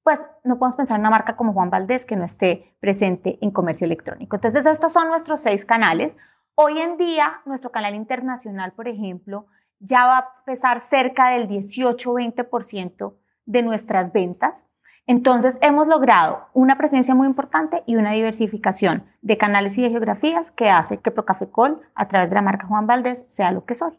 pues 0.04 0.20
no 0.44 0.60
podemos 0.60 0.76
pensar 0.76 0.96
en 0.96 1.02
una 1.02 1.10
marca 1.10 1.36
como 1.36 1.54
Juan 1.54 1.70
Valdés 1.70 2.06
que 2.06 2.16
no 2.16 2.24
esté 2.24 2.76
presente 2.80 3.40
en 3.42 3.52
comercio 3.52 3.86
electrónico. 3.86 4.36
Entonces, 4.36 4.66
estos 4.66 4.92
son 4.92 5.08
nuestros 5.08 5.40
seis 5.40 5.66
canales. 5.66 6.18
Hoy 6.56 6.80
en 6.80 6.98
día, 6.98 7.42
nuestro 7.46 7.72
canal 7.72 7.96
internacional, 7.96 8.74
por 8.74 8.88
ejemplo, 8.88 9.48
ya 9.80 10.06
va 10.06 10.18
a 10.18 10.44
pesar 10.46 10.80
cerca 10.82 11.30
del 11.30 11.48
18-20% 11.48 13.16
de 13.46 13.64
nuestras 13.64 14.14
ventas. 14.14 14.68
Entonces, 15.06 15.58
hemos 15.62 15.88
logrado 15.88 16.46
una 16.54 16.78
presencia 16.78 17.14
muy 17.14 17.28
importante 17.28 17.84
y 17.86 17.98
una 17.98 18.14
diversificación 18.14 19.04
de 19.22 19.38
canales 19.38 19.78
y 19.78 19.82
de 19.82 19.90
geografías 19.90 20.52
que 20.52 20.70
hace 20.70 21.00
que 21.00 21.12
Procafecol, 21.12 21.82
a 21.94 22.08
través 22.08 22.30
de 22.30 22.36
la 22.36 22.42
marca 22.42 22.68
Juan 22.68 22.88
Valdés, 22.88 23.26
sea 23.28 23.52
lo 23.52 23.66
que 23.66 23.76
soy. 23.76 23.92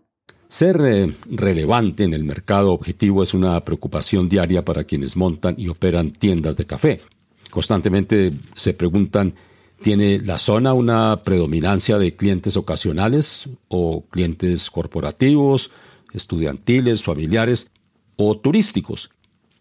Ser 0.49 0.81
eh, 0.83 1.15
relevante 1.27 2.05
en 2.05 2.15
el 2.15 2.25
mercado 2.25 2.73
objetivo 2.73 3.23
es 3.23 3.35
una 3.35 3.61
preocupación 3.65 4.29
diaria 4.29 4.63
para 4.63 4.85
quienes 4.85 5.17
montan 5.17 5.57
y 5.59 5.69
operan 5.69 6.11
tiendas 6.13 6.57
de 6.57 6.67
café. 6.67 7.01
Constantemente 7.51 8.33
se 8.57 8.73
preguntan, 8.73 9.35
¿tiene 9.83 10.21
la 10.21 10.39
zona 10.39 10.73
una 10.73 11.19
predominancia 11.23 11.99
de 11.99 12.17
clientes 12.17 12.57
ocasionales 12.57 13.49
o 13.69 14.07
clientes 14.07 14.71
corporativos, 14.71 15.71
estudiantiles, 16.13 17.03
familiares 17.03 17.71
o 18.17 18.39
turísticos? 18.39 19.11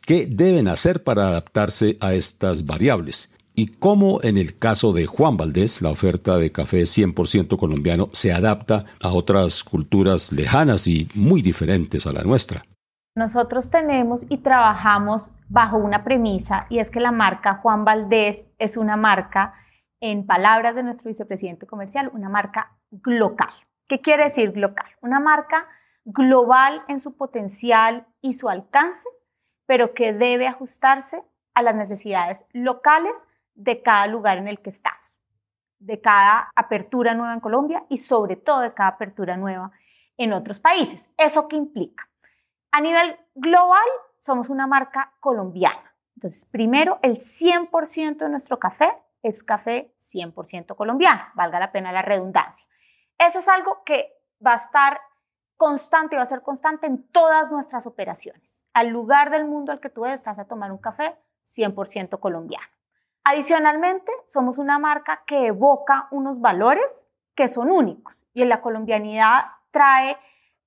¿Qué 0.05 0.27
deben 0.29 0.67
hacer 0.67 1.01
para 1.01 1.29
adaptarse 1.29 1.97
a 2.01 2.13
estas 2.13 2.65
variables? 2.65 3.33
¿Y 3.55 3.67
cómo 3.67 4.19
en 4.21 4.37
el 4.37 4.59
caso 4.59 4.91
de 4.91 5.05
Juan 5.05 5.37
Valdés 5.37 5.81
la 5.81 5.91
oferta 5.91 6.37
de 6.37 6.51
café 6.51 6.81
100% 6.81 7.57
colombiano 7.57 8.09
se 8.11 8.33
adapta 8.33 8.83
a 9.01 9.13
otras 9.13 9.63
culturas 9.63 10.33
lejanas 10.33 10.87
y 10.87 11.07
muy 11.15 11.41
diferentes 11.41 12.05
a 12.05 12.11
la 12.11 12.23
nuestra? 12.23 12.65
Nosotros 13.15 13.69
tenemos 13.69 14.25
y 14.27 14.39
trabajamos 14.39 15.31
bajo 15.47 15.77
una 15.77 16.03
premisa 16.03 16.67
y 16.69 16.79
es 16.79 16.91
que 16.91 16.99
la 16.99 17.13
marca 17.13 17.59
Juan 17.61 17.85
Valdés 17.85 18.49
es 18.59 18.75
una 18.75 18.97
marca, 18.97 19.53
en 20.01 20.25
palabras 20.25 20.75
de 20.75 20.83
nuestro 20.83 21.07
vicepresidente 21.07 21.65
comercial, 21.65 22.11
una 22.13 22.27
marca 22.27 22.77
global. 22.91 23.53
¿Qué 23.87 24.01
quiere 24.01 24.25
decir 24.25 24.51
global? 24.51 24.85
Una 25.01 25.21
marca 25.21 25.65
global 26.03 26.83
en 26.89 26.99
su 26.99 27.15
potencial 27.15 28.05
y 28.21 28.33
su 28.33 28.49
alcance 28.49 29.07
pero 29.65 29.93
que 29.93 30.13
debe 30.13 30.47
ajustarse 30.47 31.23
a 31.53 31.61
las 31.61 31.75
necesidades 31.75 32.45
locales 32.51 33.27
de 33.55 33.81
cada 33.81 34.07
lugar 34.07 34.37
en 34.37 34.47
el 34.47 34.59
que 34.59 34.69
estamos, 34.69 35.19
de 35.79 36.01
cada 36.01 36.49
apertura 36.55 37.13
nueva 37.13 37.33
en 37.33 37.39
Colombia 37.39 37.85
y 37.89 37.97
sobre 37.97 38.35
todo 38.35 38.61
de 38.61 38.73
cada 38.73 38.89
apertura 38.89 39.37
nueva 39.37 39.71
en 40.17 40.33
otros 40.33 40.59
países. 40.59 41.11
¿Eso 41.17 41.47
qué 41.47 41.55
implica? 41.55 42.09
A 42.71 42.81
nivel 42.81 43.19
global, 43.35 43.87
somos 44.19 44.49
una 44.49 44.67
marca 44.67 45.13
colombiana. 45.19 45.95
Entonces, 46.15 46.45
primero, 46.45 46.99
el 47.01 47.17
100% 47.17 48.17
de 48.17 48.29
nuestro 48.29 48.57
café 48.57 48.97
es 49.21 49.43
café 49.43 49.93
100% 50.01 50.75
colombiano, 50.75 51.23
valga 51.35 51.59
la 51.59 51.71
pena 51.71 51.91
la 51.91 52.01
redundancia. 52.01 52.67
Eso 53.17 53.39
es 53.39 53.47
algo 53.47 53.83
que 53.85 54.13
va 54.45 54.53
a 54.53 54.57
estar 54.57 54.99
constante, 55.57 56.15
va 56.15 56.23
a 56.23 56.27
ser 56.27 56.41
constante 56.41 56.87
en 56.87 57.07
todas 57.09 57.51
nuestras 57.51 57.87
operaciones. 57.87 58.63
Al 58.73 58.89
lugar 58.89 59.29
del 59.29 59.45
mundo 59.45 59.71
al 59.71 59.79
que 59.79 59.89
tú 59.89 60.05
estás 60.05 60.39
a 60.39 60.45
tomar 60.45 60.71
un 60.71 60.77
café, 60.77 61.17
100% 61.45 62.19
colombiano. 62.19 62.67
Adicionalmente, 63.23 64.11
somos 64.25 64.57
una 64.57 64.79
marca 64.79 65.23
que 65.25 65.47
evoca 65.47 66.07
unos 66.11 66.41
valores 66.41 67.07
que 67.35 67.47
son 67.47 67.71
únicos 67.71 68.25
y 68.33 68.41
en 68.41 68.49
la 68.49 68.61
colombianidad 68.61 69.45
trae 69.71 70.17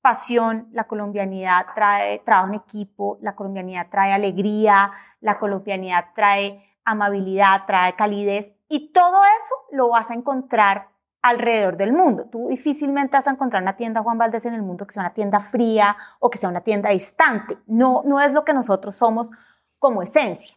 pasión, 0.01 0.69
la 0.73 0.85
colombianidad 0.85 1.67
trae 1.75 2.21
trabajo 2.21 2.49
en 2.49 2.55
equipo, 2.55 3.19
la 3.21 3.35
colombianidad 3.35 3.89
trae 3.91 4.13
alegría, 4.13 4.93
la 5.21 5.39
colombianidad 5.39 6.07
trae 6.15 6.77
amabilidad, 6.85 7.67
trae 7.67 7.95
calidez 7.95 8.55
y 8.69 8.93
todo 8.93 9.23
eso 9.25 9.55
lo 9.73 9.89
vas 9.89 10.11
a 10.11 10.15
encontrar 10.15 10.89
alrededor 11.29 11.77
del 11.77 11.93
mundo. 11.93 12.27
Tú 12.31 12.49
difícilmente 12.49 13.17
vas 13.17 13.27
a 13.27 13.33
encontrar 13.33 13.63
una 13.63 13.77
tienda 13.77 14.03
Juan 14.03 14.19
Valdés 14.19 14.47
en 14.47 14.55
el 14.55 14.63
mundo 14.63 14.87
que 14.87 14.95
sea 14.95 15.03
una 15.03 15.15
tienda 15.15 15.41
fría 15.41 15.97
o 16.21 16.31
que 16.31 16.39
sea 16.39 16.49
una 16.49 16.61
tienda 16.61 16.91
distante. 16.91 17.59
No, 17.67 18.03
no 18.05 18.21
es 18.21 18.33
lo 18.33 18.45
que 18.45 18.53
nosotros 18.53 18.97
somos 18.97 19.31
como 19.79 20.03
esencia. 20.03 20.57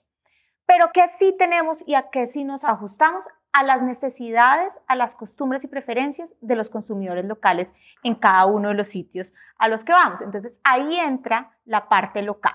Pero 0.66 0.92
que 0.94 1.08
sí 1.08 1.36
tenemos 1.38 1.84
y 1.88 1.96
a 1.96 2.10
qué 2.10 2.26
sí 2.26 2.44
nos 2.44 2.64
ajustamos 2.64 3.26
a 3.52 3.64
las 3.64 3.82
necesidades, 3.82 4.80
a 4.88 4.96
las 4.96 5.16
costumbres 5.16 5.64
y 5.64 5.68
preferencias 5.68 6.36
de 6.42 6.56
los 6.56 6.70
consumidores 6.70 7.26
locales 7.26 7.74
en 8.04 8.16
cada 8.16 8.46
uno 8.46 8.70
de 8.70 8.76
los 8.76 8.88
sitios 8.88 9.34
a 9.58 9.68
los 9.68 9.84
que 9.84 9.92
vamos. 9.92 10.22
Entonces 10.22 10.60
ahí 10.64 11.00
entra 11.00 11.58
la 11.66 11.90
parte 11.90 12.22
local. 12.22 12.54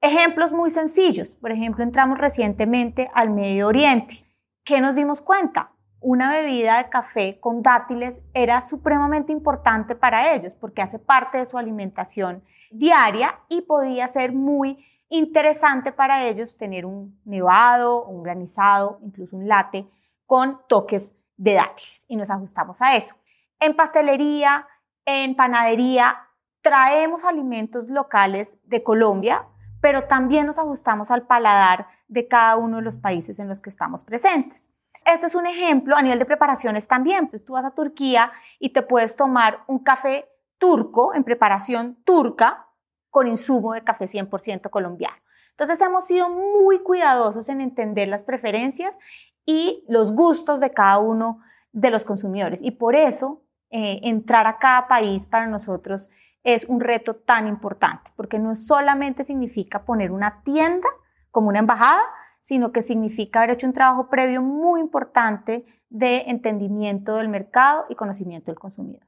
Ejemplos 0.00 0.52
muy 0.52 0.70
sencillos. 0.70 1.36
Por 1.36 1.52
ejemplo, 1.52 1.84
entramos 1.84 2.18
recientemente 2.18 3.10
al 3.14 3.30
Medio 3.30 3.68
Oriente. 3.68 4.26
¿Qué 4.64 4.80
nos 4.80 4.96
dimos 4.96 5.22
cuenta? 5.22 5.71
Una 6.02 6.32
bebida 6.32 6.78
de 6.78 6.90
café 6.90 7.38
con 7.40 7.62
dátiles 7.62 8.22
era 8.34 8.60
supremamente 8.60 9.32
importante 9.32 9.94
para 9.94 10.34
ellos 10.34 10.54
porque 10.54 10.82
hace 10.82 10.98
parte 10.98 11.38
de 11.38 11.46
su 11.46 11.58
alimentación 11.58 12.42
diaria 12.70 13.38
y 13.48 13.62
podía 13.62 14.08
ser 14.08 14.32
muy 14.32 14.84
interesante 15.08 15.92
para 15.92 16.24
ellos 16.24 16.56
tener 16.56 16.86
un 16.86 17.20
nevado, 17.24 18.04
un 18.04 18.22
granizado, 18.22 18.98
incluso 19.02 19.36
un 19.36 19.46
latte 19.46 19.86
con 20.26 20.60
toques 20.68 21.16
de 21.36 21.54
dátiles 21.54 22.04
y 22.08 22.16
nos 22.16 22.30
ajustamos 22.30 22.80
a 22.82 22.96
eso. 22.96 23.14
En 23.60 23.76
pastelería, 23.76 24.66
en 25.04 25.36
panadería, 25.36 26.16
traemos 26.62 27.24
alimentos 27.24 27.88
locales 27.88 28.58
de 28.64 28.82
Colombia, 28.82 29.46
pero 29.80 30.04
también 30.04 30.46
nos 30.46 30.58
ajustamos 30.58 31.10
al 31.10 31.26
paladar 31.26 31.86
de 32.08 32.26
cada 32.28 32.56
uno 32.56 32.78
de 32.78 32.82
los 32.82 32.96
países 32.96 33.38
en 33.38 33.48
los 33.48 33.60
que 33.60 33.70
estamos 33.70 34.04
presentes. 34.04 34.72
Este 35.04 35.26
es 35.26 35.34
un 35.34 35.46
ejemplo 35.46 35.96
a 35.96 36.02
nivel 36.02 36.18
de 36.18 36.24
preparaciones 36.24 36.88
también. 36.88 37.28
Pues 37.28 37.44
tú 37.44 37.54
vas 37.54 37.64
a 37.64 37.72
Turquía 37.72 38.32
y 38.58 38.72
te 38.72 38.82
puedes 38.82 39.16
tomar 39.16 39.64
un 39.66 39.80
café 39.80 40.28
turco 40.58 41.14
en 41.14 41.24
preparación 41.24 41.96
turca 42.04 42.68
con 43.10 43.26
insumo 43.26 43.74
de 43.74 43.82
café 43.82 44.06
100% 44.06 44.70
colombiano. 44.70 45.16
Entonces 45.50 45.80
hemos 45.80 46.06
sido 46.06 46.30
muy 46.30 46.80
cuidadosos 46.82 47.48
en 47.48 47.60
entender 47.60 48.08
las 48.08 48.24
preferencias 48.24 48.98
y 49.44 49.84
los 49.88 50.12
gustos 50.12 50.60
de 50.60 50.70
cada 50.70 50.98
uno 50.98 51.40
de 51.72 51.90
los 51.90 52.04
consumidores. 52.04 52.62
Y 52.62 52.72
por 52.72 52.96
eso 52.96 53.42
eh, 53.70 54.00
entrar 54.04 54.46
a 54.46 54.58
cada 54.58 54.88
país 54.88 55.26
para 55.26 55.46
nosotros 55.46 56.10
es 56.44 56.64
un 56.64 56.80
reto 56.80 57.16
tan 57.16 57.46
importante, 57.46 58.10
porque 58.16 58.38
no 58.38 58.54
solamente 58.54 59.24
significa 59.24 59.84
poner 59.84 60.10
una 60.10 60.42
tienda 60.42 60.88
como 61.30 61.48
una 61.48 61.60
embajada, 61.60 62.02
sino 62.42 62.72
que 62.72 62.82
significa 62.82 63.40
haber 63.40 63.56
hecho 63.56 63.66
un 63.66 63.72
trabajo 63.72 64.08
previo 64.10 64.42
muy 64.42 64.80
importante 64.80 65.64
de 65.88 66.24
entendimiento 66.26 67.16
del 67.16 67.28
mercado 67.28 67.84
y 67.88 67.94
conocimiento 67.94 68.50
del 68.50 68.58
consumidor. 68.58 69.00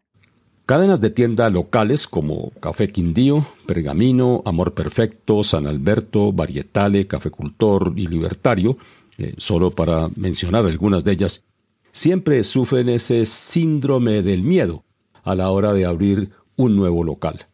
Cadenas 0.67 1.03
de 1.03 1.11
tienda 1.11 1.51
locales 1.51 2.07
como 2.07 2.51
Café 2.61 2.89
Quindío, 2.89 3.47
Pergamino, 3.67 4.41
Amor 4.47 4.73
Perfecto, 4.73 5.45
San 5.45 5.67
Alberto, 5.67 6.33
Varietale, 6.33 7.07
Cafecultor 7.07 7.93
y 7.97 8.07
Libertario, 8.07 8.79
eh, 9.19 9.35
solo 9.37 9.71
para 9.71 10.09
mencionar 10.17 10.65
algunas 10.65 11.05
de 11.05 11.13
ellas, 11.13 11.45
siempre 11.93 12.43
sufren 12.43 12.89
ese 12.89 13.27
síndrome 13.27 14.23
del 14.23 14.43
miedo 14.43 14.85
a 15.23 15.35
la 15.35 15.51
hora 15.51 15.75
de 15.75 15.85
abrir 15.85 16.31
un 16.57 16.77
nuevo 16.77 17.05
local. 17.05 17.47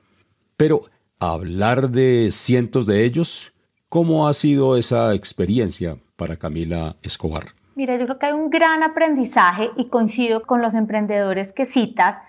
Pero 0.56 0.82
hablar 1.18 1.90
de 1.90 2.28
cientos 2.30 2.86
de 2.86 3.04
ellos 3.04 3.52
¿Cómo 3.90 4.28
ha 4.28 4.32
sido 4.34 4.76
esa 4.76 5.14
experiencia 5.14 5.96
para 6.14 6.36
Camila 6.36 6.94
Escobar? 7.02 7.56
Mira, 7.74 7.96
yo 7.96 8.04
creo 8.04 8.18
que 8.20 8.26
hay 8.26 8.32
un 8.34 8.48
gran 8.48 8.84
aprendizaje 8.84 9.72
y 9.76 9.88
coincido 9.88 10.42
con 10.42 10.62
los 10.62 10.76
emprendedores 10.76 11.52
que 11.52 11.64
citas 11.64 12.22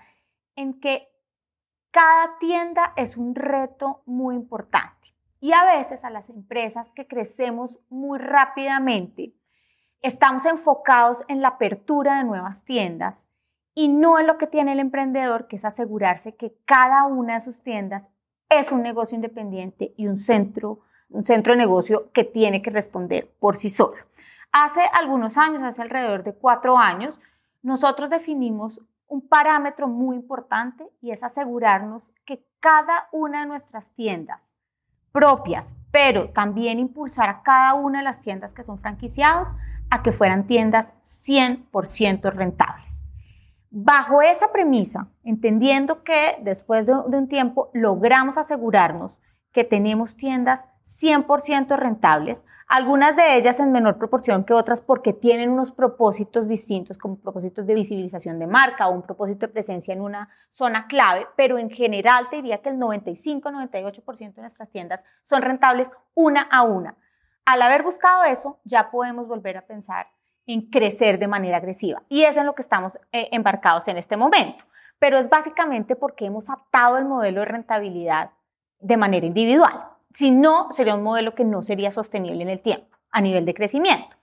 en 0.56 0.80
que 0.80 1.06
Cada 1.92 2.36
tienda 2.40 2.92
es 2.96 3.16
un 3.16 3.36
reto 3.36 4.02
muy 4.06 4.34
importante 4.34 5.14
y 5.38 5.52
a 5.52 5.64
veces 5.76 6.04
a 6.04 6.10
las 6.10 6.30
empresas 6.30 6.90
que 6.90 7.06
crecemos 7.06 7.78
muy 7.90 8.18
rápidamente 8.18 9.34
estamos 10.00 10.44
enfocados 10.46 11.24
en 11.28 11.42
la 11.42 11.48
apertura 11.48 12.18
de 12.18 12.24
nuevas 12.24 12.64
tiendas 12.64 13.28
y 13.72 13.86
no 13.86 14.18
en 14.18 14.26
lo 14.26 14.36
que 14.36 14.48
tiene 14.48 14.72
el 14.72 14.80
emprendedor, 14.80 15.46
que 15.46 15.56
es 15.56 15.64
asegurarse 15.64 16.34
que 16.34 16.56
cada 16.64 17.04
una 17.04 17.34
de 17.34 17.40
sus 17.40 17.62
tiendas 17.62 18.10
es 18.48 18.72
un 18.72 18.82
negocio 18.82 19.14
independiente 19.14 19.94
y 19.96 20.08
un 20.08 20.18
centro, 20.18 20.80
un 21.12 21.24
centro 21.24 21.52
de 21.52 21.58
negocio 21.58 22.10
que 22.12 22.24
tiene 22.24 22.62
que 22.62 22.70
responder 22.70 23.30
por 23.38 23.56
sí 23.56 23.70
solo. 23.70 24.02
Hace 24.50 24.80
algunos 24.92 25.38
años, 25.38 25.62
hace 25.62 25.82
alrededor 25.82 26.24
de 26.24 26.34
cuatro 26.34 26.78
años, 26.78 27.20
nosotros 27.62 28.10
definimos 28.10 28.80
un 29.06 29.26
parámetro 29.28 29.88
muy 29.88 30.16
importante 30.16 30.88
y 31.00 31.10
es 31.10 31.22
asegurarnos 31.22 32.12
que 32.24 32.44
cada 32.60 33.08
una 33.12 33.40
de 33.40 33.46
nuestras 33.46 33.92
tiendas 33.92 34.54
propias, 35.12 35.76
pero 35.90 36.30
también 36.30 36.78
impulsar 36.78 37.28
a 37.28 37.42
cada 37.42 37.74
una 37.74 37.98
de 37.98 38.04
las 38.04 38.20
tiendas 38.20 38.54
que 38.54 38.62
son 38.62 38.78
franquiciados 38.78 39.54
a 39.90 40.02
que 40.02 40.12
fueran 40.12 40.46
tiendas 40.46 40.94
100% 41.04 42.32
rentables. 42.32 43.04
Bajo 43.70 44.22
esa 44.22 44.52
premisa, 44.52 45.08
entendiendo 45.22 46.02
que 46.02 46.38
después 46.42 46.86
de, 46.86 46.94
un 46.94 47.28
tiempo 47.28 47.70
logramos 47.74 48.38
asegurarnos 48.38 49.20
que 49.52 49.64
tenemos 49.64 50.16
tiendas 50.16 50.66
100% 50.84 51.76
rentables, 51.76 52.44
algunas 52.66 53.16
de 53.16 53.36
ellas 53.36 53.60
en 53.60 53.70
menor 53.70 53.98
proporción 53.98 54.44
que 54.44 54.54
otras 54.54 54.80
porque 54.80 55.12
tienen 55.12 55.50
unos 55.50 55.70
propósitos 55.70 56.48
distintos, 56.48 56.98
como 56.98 57.16
propósitos 57.16 57.66
de 57.66 57.74
visibilización 57.74 58.38
de 58.38 58.46
marca 58.46 58.88
o 58.88 58.92
un 58.92 59.02
propósito 59.02 59.46
de 59.46 59.52
presencia 59.52 59.92
en 59.92 60.00
una 60.00 60.30
zona 60.50 60.86
clave, 60.86 61.26
pero 61.36 61.58
en 61.58 61.70
general 61.70 62.28
te 62.30 62.36
diría 62.36 62.62
que 62.62 62.70
el 62.70 62.78
95-98% 62.78 64.34
de 64.34 64.40
nuestras 64.40 64.70
tiendas 64.70 65.04
son 65.22 65.42
rentables 65.42 65.90
una 66.14 66.42
a 66.42 66.62
una. 66.62 66.96
Al 67.44 67.62
haber 67.62 67.82
buscado 67.82 68.24
eso, 68.24 68.60
ya 68.64 68.90
podemos 68.90 69.28
volver 69.28 69.58
a 69.58 69.66
pensar 69.66 70.06
en 70.46 70.70
crecer 70.70 71.18
de 71.18 71.28
manera 71.28 71.58
agresiva. 71.58 72.02
Y 72.08 72.22
es 72.22 72.36
en 72.36 72.46
lo 72.46 72.54
que 72.54 72.62
estamos 72.62 72.98
eh, 73.12 73.28
embarcados 73.32 73.86
en 73.88 73.96
este 73.96 74.16
momento. 74.16 74.64
Pero 74.98 75.18
es 75.18 75.28
básicamente 75.28 75.96
porque 75.96 76.26
hemos 76.26 76.48
adaptado 76.48 76.96
el 76.98 77.04
modelo 77.04 77.40
de 77.40 77.46
rentabilidad 77.46 78.30
de 78.82 78.96
manera 78.96 79.26
individual. 79.26 79.84
Si 80.10 80.30
no, 80.30 80.70
sería 80.72 80.94
un 80.94 81.02
modelo 81.02 81.34
que 81.34 81.44
no 81.44 81.62
sería 81.62 81.90
sostenible 81.90 82.42
en 82.42 82.50
el 82.50 82.60
tiempo 82.60 82.86
a 83.10 83.20
nivel 83.20 83.44
de 83.44 83.54
crecimiento. 83.54 84.16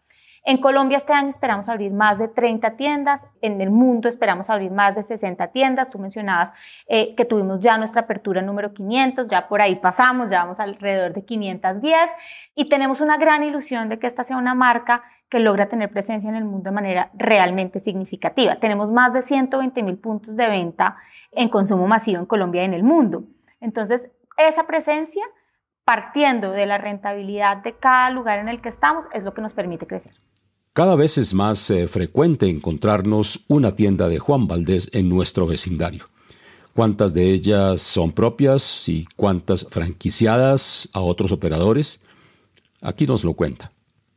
En 0.45 0.57
Colombia 0.57 0.97
este 0.97 1.13
año 1.13 1.29
esperamos 1.29 1.67
abrir 1.67 1.91
más 1.91 2.17
de 2.17 2.27
30 2.27 2.75
tiendas, 2.77 3.27
en 3.41 3.59
el 3.59 3.69
mundo 3.69 4.07
esperamos 4.07 4.49
abrir 4.49 4.71
más 4.71 4.95
de 4.95 5.03
60 5.03 5.47
tiendas. 5.47 5.89
Tú 5.89 5.99
mencionabas 5.99 6.53
eh, 6.87 7.13
que 7.15 7.25
tuvimos 7.25 7.59
ya 7.59 7.77
nuestra 7.77 8.01
apertura 8.01 8.41
número 8.41 8.73
500, 8.73 9.27
ya 9.27 9.47
por 9.47 9.61
ahí 9.61 9.75
pasamos, 9.75 10.29
ya 10.29 10.39
vamos 10.39 10.59
alrededor 10.59 11.13
de 11.13 11.25
510 11.25 12.09
y 12.55 12.69
tenemos 12.69 13.01
una 13.01 13.17
gran 13.17 13.43
ilusión 13.43 13.89
de 13.89 13.99
que 13.99 14.07
esta 14.07 14.23
sea 14.23 14.37
una 14.37 14.55
marca 14.55 15.03
que 15.29 15.39
logra 15.39 15.67
tener 15.67 15.91
presencia 15.91 16.29
en 16.29 16.35
el 16.35 16.45
mundo 16.45 16.69
de 16.69 16.75
manera 16.75 17.11
realmente 17.13 17.79
significativa. 17.79 18.55
Tenemos 18.55 18.89
más 18.91 19.13
de 19.13 19.21
120 19.21 19.83
mil 19.83 19.97
puntos 19.97 20.35
de 20.35 20.49
venta 20.49 20.97
en 21.31 21.49
consumo 21.49 21.85
masivo 21.85 22.19
en 22.19 22.25
Colombia 22.25 22.63
y 22.63 22.65
en 22.65 22.73
el 22.73 22.83
mundo. 22.83 23.25
Entonces, 23.61 24.09
esa 24.47 24.67
presencia 24.67 25.23
partiendo 25.85 26.51
de 26.51 26.65
la 26.67 26.77
rentabilidad 26.77 27.57
de 27.57 27.75
cada 27.75 28.11
lugar 28.11 28.39
en 28.39 28.47
el 28.47 28.61
que 28.61 28.69
estamos, 28.69 29.05
es 29.11 29.23
lo 29.23 29.33
que 29.33 29.41
nos 29.41 29.53
permite 29.53 29.87
crecer. 29.87 30.13
Cada 30.73 30.95
vez 30.95 31.17
es 31.17 31.33
más 31.33 31.69
eh, 31.71 31.87
frecuente 31.87 32.47
encontrarnos 32.47 33.45
una 33.47 33.71
tienda 33.75 34.07
de 34.07 34.19
Juan 34.19 34.47
Valdés 34.47 34.91
en 34.93 35.09
nuestro 35.09 35.47
vecindario. 35.47 36.05
¿Cuántas 36.75 37.13
de 37.13 37.31
ellas 37.31 37.81
son 37.81 38.11
propias 38.11 38.87
y 38.87 39.07
cuántas 39.15 39.67
franquiciadas 39.67 40.89
a 40.93 41.01
otros 41.01 41.31
operadores? 41.31 42.05
Aquí 42.81 43.07
nos 43.07 43.23
lo 43.23 43.33
cuenta. 43.33 43.71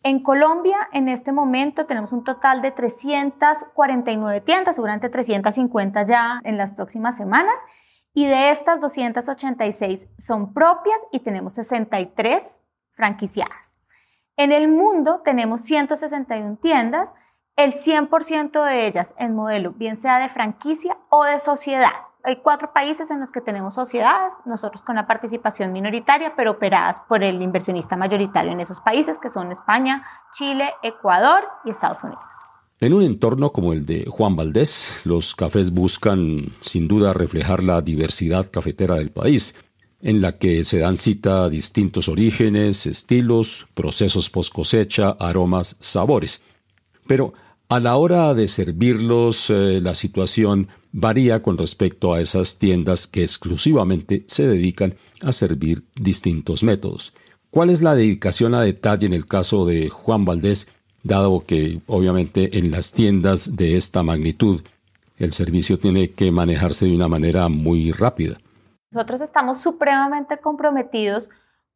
En 0.05 0.23
Colombia, 0.23 0.77
en 0.93 1.09
este 1.09 1.33
momento, 1.33 1.87
tenemos 1.87 2.13
un 2.13 2.23
total 2.23 2.61
de 2.61 2.71
349 2.71 4.41
tiendas, 4.43 4.75
seguramente 4.75 5.09
350 5.09 6.07
ya 6.07 6.41
en 6.45 6.59
las 6.59 6.73
próximas 6.73 7.17
semanas, 7.17 7.55
y 8.15 8.27
de 8.27 8.51
estas 8.51 8.81
286 8.81 10.09
son 10.19 10.53
propias 10.53 10.99
y 11.13 11.21
tenemos 11.21 11.55
63 11.55 12.61
franquiciadas. 12.93 13.79
En 14.37 14.53
el 14.53 14.69
mundo 14.69 15.23
tenemos 15.25 15.63
161 15.63 16.57
tiendas, 16.57 17.13
el 17.57 17.75
100% 17.75 18.65
de 18.65 18.87
ellas 18.87 19.15
en 19.19 19.35
modelo 19.35 19.73
bien 19.73 19.97
sea 19.97 20.19
de 20.19 20.29
franquicia 20.29 20.97
o 21.11 21.25
de 21.25 21.39
sociedad. 21.39 21.93
Hay 22.25 22.37
cuatro 22.37 22.73
países 22.73 23.11
en 23.11 23.19
los 23.19 23.33
que 23.33 23.41
tenemos 23.41 23.75
sociedades, 23.75 24.39
nosotros 24.45 24.83
con 24.83 24.95
la 24.95 25.07
participación 25.07 25.73
minoritaria, 25.73 26.35
pero 26.37 26.53
operadas 26.53 27.01
por 27.01 27.25
el 27.25 27.43
inversionista 27.43 27.97
mayoritario 27.97 28.53
en 28.53 28.61
esos 28.61 28.81
países, 28.81 29.19
que 29.19 29.29
son 29.29 29.51
España, 29.51 30.07
Chile, 30.33 30.73
Ecuador 30.83 31.49
y 31.65 31.71
Estados 31.71 32.05
Unidos. 32.05 32.52
En 32.83 32.95
un 32.95 33.05
entorno 33.05 33.53
como 33.53 33.73
el 33.73 33.87
de 33.87 34.07
Juan 34.09 34.35
Valdés, 34.35 34.93
los 35.05 35.37
cafés 35.37 35.73
buscan 35.73 36.49
sin 36.61 36.89
duda 36.89 37.13
reflejar 37.13 37.63
la 37.63 37.81
diversidad 37.81 38.51
cafetera 38.51 38.97
del 38.97 39.13
país, 39.13 39.55
en 40.01 40.21
la 40.21 40.37
que 40.37 40.65
se 40.65 40.81
dan 40.81 40.97
cita 40.97 41.45
a 41.45 41.49
distintos 41.49 42.09
orígenes, 42.09 42.87
estilos, 42.87 43.69
procesos 43.75 44.31
post 44.31 44.53
cosecha, 44.53 45.11
aromas, 45.11 45.77
sabores. 45.79 46.43
Pero 47.07 47.35
a 47.69 47.79
la 47.79 47.95
hora 47.95 48.35
de 48.35 48.49
servirlos, 48.49 49.49
eh, 49.51 49.81
la 49.81 49.95
situación 49.95 50.67
varía 50.91 51.41
con 51.41 51.59
respecto 51.59 52.13
a 52.13 52.21
esas 52.21 52.59
tiendas 52.59 53.07
que 53.07 53.23
exclusivamente 53.23 54.25
se 54.27 54.49
dedican 54.49 54.97
a 55.21 55.31
servir 55.31 55.85
distintos 55.95 56.65
métodos. 56.65 57.13
¿Cuál 57.49 57.71
es 57.71 57.81
la 57.81 57.95
dedicación 57.95 58.57
a 58.57 58.63
detalle 58.63 59.07
en 59.07 59.13
el 59.13 59.27
caso 59.27 59.67
de 59.67 59.89
Juan 59.89 60.25
Valdés 60.25 60.67
dado 61.03 61.45
que 61.47 61.81
obviamente 61.87 62.59
en 62.59 62.71
las 62.71 62.93
tiendas 62.93 63.57
de 63.57 63.77
esta 63.77 64.03
magnitud 64.03 64.63
el 65.19 65.33
servicio 65.33 65.79
tiene 65.79 66.11
que 66.11 66.33
manejarse 66.33 66.87
de 66.87 66.95
una 66.95 67.09
manera 67.09 67.49
muy 67.49 67.93
rápida. 67.93 68.39
Nosotros 68.91 69.21
estamos 69.21 69.61
supremamente 69.61 70.39
comprometidos 70.39 71.31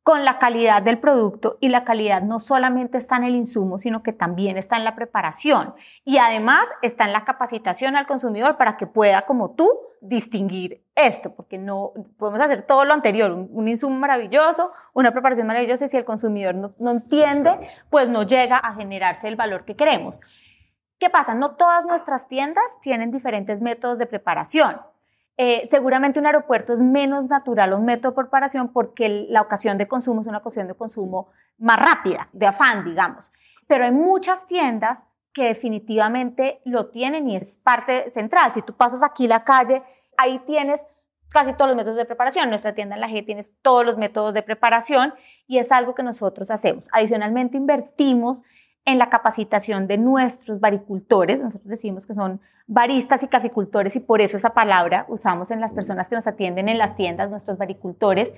con 0.07 0.25
la 0.25 0.39
calidad 0.39 0.83
del 0.83 1.01
producto 1.01 1.59
y 1.61 1.69
la 1.69 1.83
calidad 1.83 2.23
no 2.23 2.39
solamente 2.39 2.97
está 2.97 3.17
en 3.17 3.25
el 3.25 3.35
insumo, 3.35 3.77
sino 3.77 4.05
que 4.05 4.13
también 4.13 4.57
está 4.57 4.77
en 4.77 4.85
la 4.85 4.95
preparación 4.95 5.75
y 6.05 6.19
además 6.19 6.65
está 6.81 7.07
en 7.07 7.13
la 7.13 7.25
capacitación 7.25 7.97
al 7.97 8.07
consumidor 8.07 8.57
para 8.57 8.77
que 8.77 8.87
pueda, 8.87 9.23
como 9.23 9.57
tú, 9.57 9.69
distinguir 10.01 10.81
esto, 10.95 11.35
porque 11.35 11.59
no 11.59 11.93
podemos 12.19 12.41
hacer 12.41 12.63
todo 12.63 12.85
lo 12.85 12.95
anterior, 12.95 13.33
un, 13.33 13.67
insumo 13.67 13.99
maravilloso, 13.99 14.71
una 14.93 15.11
preparación 15.11 15.49
maravillosa 15.49 15.87
y 15.87 15.89
si 15.89 15.97
el 15.97 16.05
consumidor 16.05 16.55
no, 16.55 16.73
no 16.79 16.93
entiende, 16.93 17.69
pues 17.91 18.09
no 18.09 18.23
llega 18.23 18.59
a 18.59 18.75
generarse 18.75 19.27
el 19.27 19.35
valor 19.35 19.65
que 19.65 19.75
queremos. 19.75 20.21
¿Qué 21.01 21.11
pasa? 21.11 21.35
No 21.35 21.57
todas 21.57 21.85
nuestras 21.85 22.29
tiendas 22.29 22.65
tienen 22.81 23.11
diferentes 23.11 23.61
métodos 23.61 23.99
de 23.99 24.07
preparación. 24.07 24.77
Eh, 25.39 25.67
seguramente 25.67 26.19
un 26.19 26.27
aeropuerto 26.27 26.73
es 26.73 26.83
menos 26.83 27.29
natural 27.29 27.75
un 27.75 27.85
método 27.85 28.13
de 28.13 28.17
preparación 28.17 28.73
porque 28.73 29.27
la 29.29 29.43
ocasión 29.43 29.77
de 29.77 29.87
consumo 29.87 30.23
es 30.23 30.27
una 30.27 30.39
ocasión 30.39 30.67
de 30.67 30.75
consumo 30.75 31.29
más 31.59 31.79
rápida, 31.79 32.29
de 32.33 32.47
afán, 32.47 32.85
digamos. 32.85 33.33
Pero 33.67 33.85
hay 33.85 33.93
muchas 33.93 34.47
tiendas 34.47 35.07
que 35.35 35.45
definitivamente 35.45 36.63
lo 36.65 36.87
tienen 36.87 37.29
y 37.29 37.37
es 37.37 37.59
parte 37.59 38.09
central. 38.09 38.53
Si 38.53 38.63
tú 38.63 38.73
pasas 38.75 39.03
aquí 39.03 39.27
la 39.29 39.45
calle, 39.45 39.83
ahí 40.17 40.39
tienes 40.47 40.87
casi 41.29 41.53
todos 41.53 41.69
los 41.69 41.77
métodos 41.77 41.99
de 41.99 42.07
preparación. 42.07 42.49
Nuestra 42.49 42.75
tienda 42.75 42.95
en 42.95 43.03
la 43.03 43.09
G 43.09 43.25
tienes 43.27 43.55
todos 43.61 43.85
los 43.85 43.99
métodos 43.99 44.33
de 44.33 44.43
preparación 44.43 45.13
y 45.47 45.59
es 45.59 45.71
algo 45.73 45.95
que 45.95 46.03
nosotros 46.03 46.51
hacemos. 46.51 46.89
Adicionalmente 46.93 47.59
invertimos 47.59 48.43
en 48.87 48.99
la 48.99 49.11
capacitación 49.11 49.87
de 49.89 49.99
nuestros 49.99 50.61
baricultores. 50.61 51.41
Nosotros 51.43 51.69
decimos 51.69 52.07
que 52.07 52.15
son 52.15 52.41
baristas 52.69 53.23
y 53.23 53.29
caficultores 53.29 53.97
y 53.97 54.01
por 54.01 54.21
eso 54.21 54.37
esa 54.37 54.55
palabra 54.55 55.05
usamos 55.09 55.51
en 55.51 55.61
las 55.61 55.75
personas 55.75 56.09
que 56.09 56.15
nos 56.15 56.27
atienden 56.27 56.69
en 56.69 56.79
las 56.79 56.97
tiendas, 56.97 57.29
nuestros 57.29 57.59
baricultores, 57.59 58.33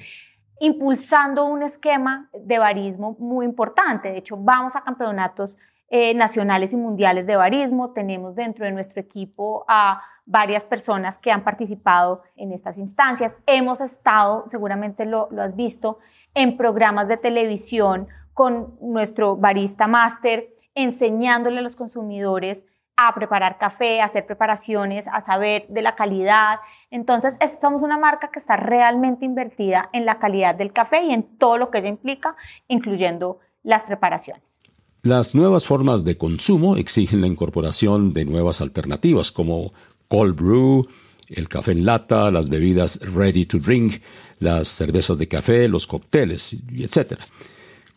impulsando 0.58 1.44
un 1.44 1.62
esquema 1.62 2.30
de 2.32 2.58
barismo 2.58 3.14
muy 3.20 3.44
importante. 3.44 4.10
De 4.10 4.18
hecho, 4.18 4.36
vamos 4.38 4.74
a 4.74 4.82
campeonatos 4.82 5.58
eh, 5.90 6.14
nacionales 6.14 6.72
y 6.72 6.76
mundiales 6.76 7.26
de 7.26 7.36
barismo. 7.36 7.92
Tenemos 7.92 8.34
dentro 8.34 8.64
de 8.64 8.72
nuestro 8.72 9.00
equipo 9.00 9.64
a 9.68 10.02
varias 10.24 10.66
personas 10.66 11.18
que 11.18 11.30
han 11.30 11.44
participado 11.44 12.22
en 12.36 12.52
estas 12.52 12.78
instancias. 12.78 13.36
Hemos 13.46 13.82
estado, 13.82 14.44
seguramente 14.48 15.04
lo, 15.04 15.28
lo 15.30 15.42
has 15.42 15.54
visto, 15.54 15.98
en 16.34 16.56
programas 16.56 17.08
de 17.08 17.16
televisión 17.18 18.08
con 18.38 18.76
nuestro 18.80 19.34
barista 19.34 19.88
máster, 19.88 20.54
enseñándole 20.76 21.58
a 21.58 21.62
los 21.62 21.74
consumidores 21.74 22.66
a 22.96 23.12
preparar 23.12 23.58
café, 23.58 24.00
a 24.00 24.04
hacer 24.04 24.26
preparaciones, 24.26 25.08
a 25.08 25.20
saber 25.20 25.66
de 25.68 25.82
la 25.82 25.96
calidad. 25.96 26.60
Entonces, 26.92 27.36
somos 27.60 27.82
una 27.82 27.98
marca 27.98 28.30
que 28.32 28.38
está 28.38 28.54
realmente 28.54 29.24
invertida 29.24 29.90
en 29.92 30.06
la 30.06 30.20
calidad 30.20 30.54
del 30.54 30.72
café 30.72 31.02
y 31.02 31.12
en 31.12 31.24
todo 31.36 31.58
lo 31.58 31.72
que 31.72 31.78
ello 31.78 31.88
implica, 31.88 32.36
incluyendo 32.68 33.40
las 33.64 33.82
preparaciones. 33.82 34.62
Las 35.02 35.34
nuevas 35.34 35.66
formas 35.66 36.04
de 36.04 36.16
consumo 36.16 36.76
exigen 36.76 37.22
la 37.22 37.26
incorporación 37.26 38.12
de 38.12 38.24
nuevas 38.24 38.60
alternativas 38.60 39.32
como 39.32 39.72
cold 40.06 40.36
brew, 40.36 40.86
el 41.28 41.48
café 41.48 41.72
en 41.72 41.84
lata, 41.84 42.30
las 42.30 42.48
bebidas 42.48 43.00
ready 43.00 43.46
to 43.46 43.58
drink, 43.58 44.00
las 44.38 44.68
cervezas 44.68 45.18
de 45.18 45.26
café, 45.26 45.66
los 45.66 45.88
cócteles, 45.88 46.56
etc. 46.72 47.18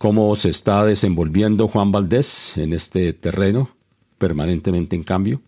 ¿Cómo 0.01 0.35
se 0.35 0.49
está 0.49 0.83
desenvolviendo 0.83 1.67
Juan 1.67 1.91
Valdés 1.91 2.57
en 2.57 2.73
este 2.73 3.13
terreno, 3.13 3.69
permanentemente 4.17 4.95
en 4.95 5.03
cambio? 5.03 5.41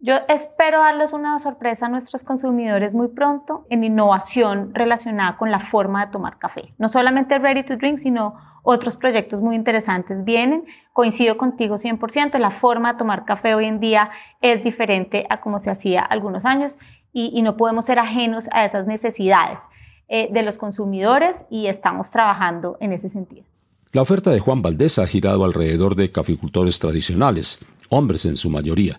Yo 0.00 0.14
espero 0.28 0.78
darles 0.78 1.12
una 1.12 1.38
sorpresa 1.38 1.84
a 1.84 1.88
nuestros 1.90 2.24
consumidores 2.24 2.94
muy 2.94 3.08
pronto 3.08 3.66
en 3.68 3.84
innovación 3.84 4.74
relacionada 4.74 5.36
con 5.36 5.50
la 5.50 5.58
forma 5.58 6.06
de 6.06 6.10
tomar 6.10 6.38
café. 6.38 6.72
No 6.78 6.88
solamente 6.88 7.38
ready 7.38 7.62
to 7.64 7.76
drink, 7.76 7.98
sino 7.98 8.36
otros 8.62 8.96
proyectos 8.96 9.42
muy 9.42 9.54
interesantes 9.54 10.24
vienen. 10.24 10.64
Coincido 10.94 11.36
contigo 11.36 11.76
100%, 11.76 12.38
la 12.38 12.50
forma 12.50 12.94
de 12.94 12.98
tomar 13.00 13.26
café 13.26 13.54
hoy 13.54 13.66
en 13.66 13.78
día 13.78 14.10
es 14.40 14.64
diferente 14.64 15.26
a 15.28 15.42
como 15.42 15.58
se 15.58 15.70
hacía 15.70 16.00
algunos 16.00 16.46
años 16.46 16.78
y, 17.12 17.42
no 17.42 17.58
podemos 17.58 17.84
ser 17.84 17.98
ajenos 17.98 18.48
a 18.52 18.64
esas 18.64 18.86
necesidades 18.86 19.68
eh, 20.08 20.30
de 20.32 20.42
los 20.42 20.56
consumidores 20.56 21.44
y 21.50 21.66
estamos 21.66 22.10
trabajando 22.10 22.78
en 22.80 22.94
ese 22.94 23.10
sentido. 23.10 23.44
La 23.92 24.02
oferta 24.02 24.30
de 24.30 24.40
Juan 24.40 24.62
Valdés 24.62 24.98
ha 24.98 25.06
girado 25.06 25.44
alrededor 25.44 25.94
de 25.96 26.12
caficultores 26.12 26.78
tradicionales, 26.78 27.64
hombres 27.90 28.26
en 28.26 28.36
su 28.36 28.50
mayoría 28.50 28.98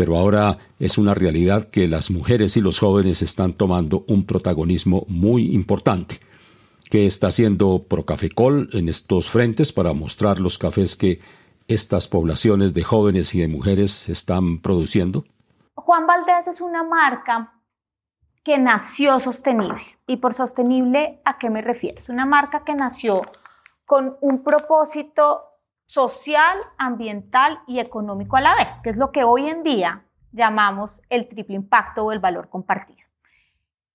pero 0.00 0.16
ahora 0.16 0.56
es 0.78 0.96
una 0.96 1.12
realidad 1.12 1.68
que 1.68 1.86
las 1.86 2.10
mujeres 2.10 2.56
y 2.56 2.62
los 2.62 2.78
jóvenes 2.78 3.20
están 3.20 3.52
tomando 3.52 4.06
un 4.08 4.24
protagonismo 4.24 5.04
muy 5.08 5.54
importante. 5.54 6.20
¿Qué 6.90 7.04
está 7.04 7.26
haciendo 7.26 7.84
Procafecol 7.86 8.70
en 8.72 8.88
estos 8.88 9.28
frentes 9.28 9.74
para 9.74 9.92
mostrar 9.92 10.40
los 10.40 10.56
cafés 10.56 10.96
que 10.96 11.20
estas 11.68 12.08
poblaciones 12.08 12.72
de 12.72 12.82
jóvenes 12.82 13.34
y 13.34 13.40
de 13.40 13.48
mujeres 13.48 14.08
están 14.08 14.62
produciendo? 14.62 15.26
Juan 15.74 16.06
Valdés 16.06 16.46
es 16.46 16.62
una 16.62 16.82
marca 16.82 17.52
que 18.42 18.56
nació 18.56 19.20
sostenible. 19.20 19.82
¿Y 20.06 20.16
por 20.16 20.32
sostenible 20.32 21.20
a 21.26 21.36
qué 21.36 21.50
me 21.50 21.60
refiero? 21.60 21.98
Es 21.98 22.08
una 22.08 22.24
marca 22.24 22.64
que 22.64 22.74
nació 22.74 23.20
con 23.90 24.16
un 24.20 24.44
propósito 24.44 25.58
social, 25.84 26.60
ambiental 26.78 27.58
y 27.66 27.80
económico 27.80 28.36
a 28.36 28.40
la 28.40 28.54
vez, 28.54 28.78
que 28.78 28.88
es 28.88 28.96
lo 28.96 29.10
que 29.10 29.24
hoy 29.24 29.48
en 29.48 29.64
día 29.64 30.04
llamamos 30.30 31.02
el 31.08 31.26
triple 31.26 31.56
impacto 31.56 32.04
o 32.04 32.12
el 32.12 32.20
valor 32.20 32.48
compartido. 32.48 33.00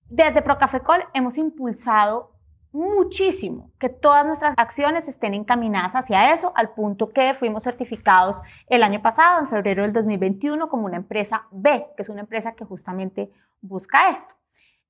Desde 0.04 0.42
Procafecol 0.42 1.02
hemos 1.14 1.38
impulsado 1.38 2.32
muchísimo 2.72 3.70
que 3.78 3.88
todas 3.88 4.26
nuestras 4.26 4.52
acciones 4.58 5.08
estén 5.08 5.32
encaminadas 5.32 5.94
hacia 5.94 6.34
eso, 6.34 6.52
al 6.56 6.74
punto 6.74 7.08
que 7.08 7.32
fuimos 7.32 7.62
certificados 7.62 8.42
el 8.66 8.82
año 8.82 9.00
pasado, 9.00 9.40
en 9.40 9.46
febrero 9.46 9.82
del 9.82 9.94
2021, 9.94 10.68
como 10.68 10.84
una 10.84 10.98
empresa 10.98 11.46
B, 11.52 11.86
que 11.96 12.02
es 12.02 12.10
una 12.10 12.20
empresa 12.20 12.52
que 12.52 12.66
justamente 12.66 13.32
busca 13.62 14.10
esto. 14.10 14.34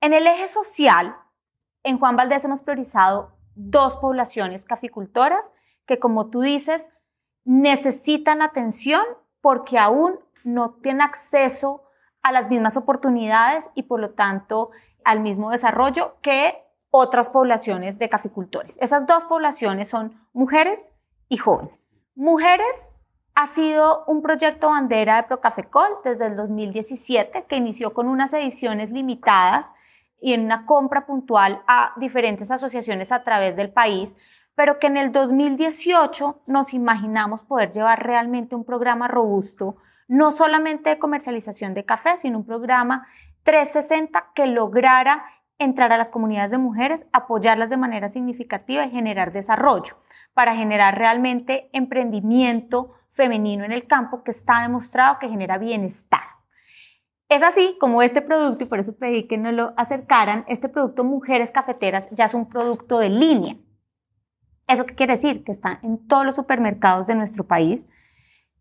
En 0.00 0.14
el 0.14 0.26
eje 0.26 0.48
social, 0.48 1.16
en 1.84 2.00
Juan 2.00 2.16
Valdés 2.16 2.44
hemos 2.44 2.62
priorizado 2.62 3.35
dos 3.56 3.96
poblaciones 3.96 4.64
caficultoras 4.64 5.52
que, 5.86 5.98
como 5.98 6.30
tú 6.30 6.42
dices, 6.42 6.92
necesitan 7.44 8.42
atención 8.42 9.02
porque 9.40 9.78
aún 9.78 10.20
no 10.44 10.74
tienen 10.82 11.02
acceso 11.02 11.82
a 12.22 12.32
las 12.32 12.48
mismas 12.48 12.76
oportunidades 12.76 13.68
y 13.74 13.84
por 13.84 14.00
lo 14.00 14.10
tanto 14.10 14.70
al 15.04 15.20
mismo 15.20 15.50
desarrollo 15.50 16.16
que 16.22 16.62
otras 16.90 17.30
poblaciones 17.30 17.98
de 17.98 18.08
caficultores. 18.08 18.78
Esas 18.80 19.06
dos 19.06 19.24
poblaciones 19.24 19.88
son 19.88 20.20
mujeres 20.32 20.92
y 21.28 21.36
jóvenes. 21.36 21.74
Mujeres 22.14 22.92
ha 23.34 23.46
sido 23.46 24.04
un 24.06 24.22
proyecto 24.22 24.70
bandera 24.70 25.16
de 25.16 25.22
Procafecol 25.24 25.88
desde 26.04 26.26
el 26.26 26.36
2017 26.36 27.44
que 27.44 27.56
inició 27.56 27.92
con 27.92 28.08
unas 28.08 28.32
ediciones 28.32 28.90
limitadas 28.90 29.74
y 30.26 30.32
en 30.32 30.44
una 30.44 30.66
compra 30.66 31.06
puntual 31.06 31.62
a 31.68 31.92
diferentes 31.96 32.50
asociaciones 32.50 33.12
a 33.12 33.22
través 33.22 33.54
del 33.54 33.70
país 33.70 34.16
pero 34.56 34.78
que 34.80 34.88
en 34.88 34.96
el 34.96 35.12
2018 35.12 36.42
nos 36.46 36.74
imaginamos 36.74 37.44
poder 37.44 37.70
llevar 37.70 38.04
realmente 38.04 38.56
un 38.56 38.64
programa 38.64 39.06
robusto, 39.06 39.76
no 40.08 40.32
solamente 40.32 40.90
de 40.90 40.98
comercialización 40.98 41.74
de 41.74 41.84
café, 41.84 42.16
sino 42.16 42.38
un 42.38 42.46
programa 42.46 43.06
360 43.44 44.32
que 44.34 44.46
lograra 44.46 45.26
entrar 45.58 45.92
a 45.92 45.98
las 45.98 46.10
comunidades 46.10 46.50
de 46.50 46.58
mujeres, 46.58 47.06
apoyarlas 47.12 47.70
de 47.70 47.76
manera 47.76 48.08
significativa 48.08 48.84
y 48.84 48.90
generar 48.90 49.30
desarrollo, 49.30 49.98
para 50.32 50.54
generar 50.54 50.98
realmente 50.98 51.68
emprendimiento 51.72 52.94
femenino 53.10 53.64
en 53.64 53.72
el 53.72 53.86
campo 53.86 54.22
que 54.22 54.30
está 54.30 54.62
demostrado 54.62 55.18
que 55.18 55.28
genera 55.28 55.58
bienestar. 55.58 56.35
Es 57.28 57.42
así 57.42 57.76
como 57.80 58.02
este 58.02 58.22
producto, 58.22 58.64
y 58.64 58.66
por 58.66 58.78
eso 58.78 58.96
pedí 58.96 59.26
que 59.26 59.36
nos 59.36 59.52
lo 59.52 59.74
acercaran, 59.76 60.44
este 60.48 60.68
producto 60.68 61.02
Mujeres 61.02 61.50
Cafeteras 61.50 62.08
ya 62.12 62.26
es 62.26 62.34
un 62.34 62.48
producto 62.48 62.98
de 62.98 63.08
línea. 63.08 63.56
¿Eso 64.68 64.86
qué 64.86 64.94
quiere 64.94 65.14
decir? 65.14 65.44
Que 65.44 65.52
está 65.52 65.80
en 65.82 66.06
todos 66.06 66.24
los 66.24 66.36
supermercados 66.36 67.06
de 67.06 67.14
nuestro 67.14 67.44
país, 67.44 67.88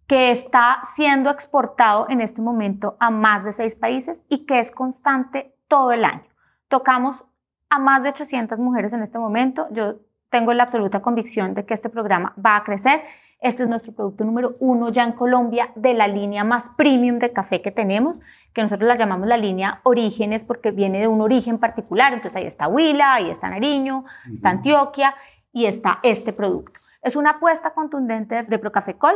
que 0.08 0.32
está 0.32 0.82
siendo 0.95 1.30
exportado 1.30 2.08
en 2.10 2.21
este 2.21 2.41
momento 2.41 2.95
a 2.99 3.10
más 3.10 3.43
de 3.43 3.54
seis 3.54 3.75
países 3.75 4.23
y 4.30 4.45
que 4.45 4.60
es 4.60 4.71
constante 4.71 5.56
todo 5.67 5.91
el 5.91 6.06
año. 6.06 6.28
Tocamos 6.67 7.25
a 7.69 7.80
más 7.80 8.04
de 8.04 8.10
800 8.10 8.60
mujeres 8.60 8.93
en 8.93 9.01
este 9.01 9.17
momento. 9.17 9.67
Yo 9.71 9.95
tengo 10.30 10.54
la 10.54 10.63
absoluta 10.63 11.01
convicción 11.01 11.54
de 11.54 11.65
que 11.65 11.73
este 11.73 11.89
programa 11.89 12.36
va 12.43 12.58
a 12.58 12.63
crecer. 12.63 13.01
Este 13.46 13.62
es 13.62 13.70
nuestro 13.70 13.94
producto 13.94 14.26
número 14.26 14.56
uno 14.60 14.90
ya 14.90 15.04
en 15.04 15.12
Colombia 15.12 15.70
de 15.76 15.94
la 15.94 16.08
línea 16.08 16.44
más 16.44 16.70
premium 16.70 17.20
de 17.20 17.32
café 17.32 17.62
que 17.62 17.70
tenemos, 17.70 18.24
que 18.54 18.64
nosotros 18.64 18.88
la 18.88 18.96
llamamos 18.96 19.28
la 19.28 19.38
línea 19.38 19.82
Orígenes 19.84 20.44
porque 20.44 20.72
viene 20.72 21.00
de 21.00 21.08
un 21.08 21.22
origen 21.22 21.60
particular. 21.60 22.12
Entonces 22.12 22.38
ahí 22.38 22.48
está 22.48 22.68
Huila, 22.68 23.14
ahí 23.14 23.30
está 23.30 23.48
Nariño, 23.52 24.04
está 24.34 24.50
Antioquia 24.50 25.14
y 25.52 25.68
está 25.68 26.00
este 26.02 26.34
producto. 26.34 26.80
Es 27.04 27.16
una 27.16 27.34
apuesta 27.34 27.76
contundente 27.76 28.42
de 28.42 28.58
Procafecol 28.58 29.14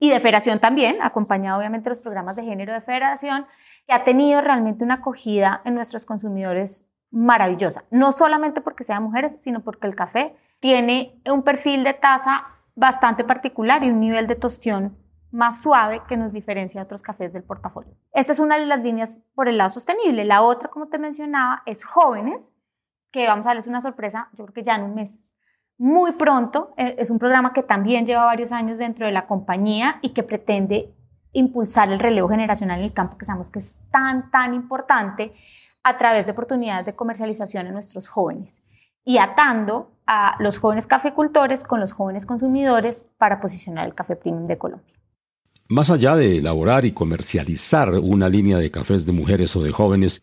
y 0.00 0.10
de 0.10 0.18
Federación 0.18 0.58
también, 0.58 1.00
acompañado 1.00 1.60
obviamente 1.60 1.84
de 1.84 1.90
los 1.90 2.00
programas 2.00 2.34
de 2.34 2.42
género 2.42 2.72
de 2.72 2.80
Federación, 2.80 3.46
que 3.86 3.92
ha 3.92 4.02
tenido 4.02 4.40
realmente 4.40 4.82
una 4.82 4.94
acogida 4.94 5.62
en 5.64 5.76
nuestros 5.76 6.06
consumidores 6.06 6.84
maravillosa. 7.12 7.84
No 7.92 8.10
solamente 8.10 8.62
porque 8.62 8.82
sean 8.82 9.04
mujeres, 9.04 9.36
sino 9.38 9.60
porque 9.60 9.86
el 9.86 9.94
café 9.94 10.34
tiene 10.58 11.22
un 11.24 11.44
perfil 11.44 11.84
de 11.84 11.94
taza 11.94 12.48
bastante 12.80 13.24
particular 13.24 13.84
y 13.84 13.90
un 13.90 14.00
nivel 14.00 14.26
de 14.26 14.36
tostión 14.36 14.96
más 15.30 15.60
suave 15.60 16.00
que 16.08 16.16
nos 16.16 16.32
diferencia 16.32 16.80
de 16.80 16.86
otros 16.86 17.02
cafés 17.02 17.30
del 17.30 17.44
portafolio. 17.44 17.94
Esta 18.12 18.32
es 18.32 18.38
una 18.38 18.58
de 18.58 18.64
las 18.64 18.82
líneas 18.82 19.20
por 19.34 19.48
el 19.48 19.58
lado 19.58 19.68
sostenible. 19.68 20.24
La 20.24 20.40
otra, 20.40 20.70
como 20.70 20.88
te 20.88 20.98
mencionaba, 20.98 21.62
es 21.66 21.84
jóvenes, 21.84 22.52
que 23.12 23.26
vamos 23.26 23.44
a 23.44 23.50
darles 23.50 23.66
una 23.66 23.82
sorpresa, 23.82 24.30
yo 24.32 24.44
creo 24.44 24.54
que 24.54 24.62
ya 24.62 24.76
en 24.76 24.84
un 24.84 24.94
mes 24.94 25.24
muy 25.76 26.12
pronto. 26.12 26.72
Eh, 26.78 26.96
es 26.98 27.10
un 27.10 27.18
programa 27.18 27.52
que 27.52 27.62
también 27.62 28.06
lleva 28.06 28.24
varios 28.24 28.50
años 28.50 28.78
dentro 28.78 29.04
de 29.04 29.12
la 29.12 29.26
compañía 29.26 29.98
y 30.00 30.14
que 30.14 30.22
pretende 30.22 30.94
impulsar 31.32 31.92
el 31.92 31.98
relevo 31.98 32.28
generacional 32.28 32.78
en 32.78 32.86
el 32.86 32.94
campo 32.94 33.18
que 33.18 33.26
sabemos 33.26 33.50
que 33.50 33.58
es 33.58 33.82
tan, 33.90 34.30
tan 34.30 34.54
importante 34.54 35.34
a 35.82 35.98
través 35.98 36.24
de 36.24 36.32
oportunidades 36.32 36.86
de 36.86 36.96
comercialización 36.96 37.66
en 37.66 37.74
nuestros 37.74 38.08
jóvenes 38.08 38.64
y 39.10 39.18
atando 39.18 39.90
a 40.06 40.36
los 40.38 40.58
jóvenes 40.58 40.86
cafecultores 40.86 41.64
con 41.64 41.80
los 41.80 41.90
jóvenes 41.90 42.26
consumidores 42.26 43.06
para 43.18 43.40
posicionar 43.40 43.88
el 43.88 43.94
café 43.94 44.14
premium 44.14 44.46
de 44.46 44.56
Colombia. 44.56 44.94
Más 45.68 45.90
allá 45.90 46.14
de 46.14 46.38
elaborar 46.38 46.84
y 46.84 46.92
comercializar 46.92 47.88
una 47.98 48.28
línea 48.28 48.58
de 48.58 48.70
cafés 48.70 49.06
de 49.06 49.12
mujeres 49.12 49.56
o 49.56 49.64
de 49.64 49.72
jóvenes, 49.72 50.22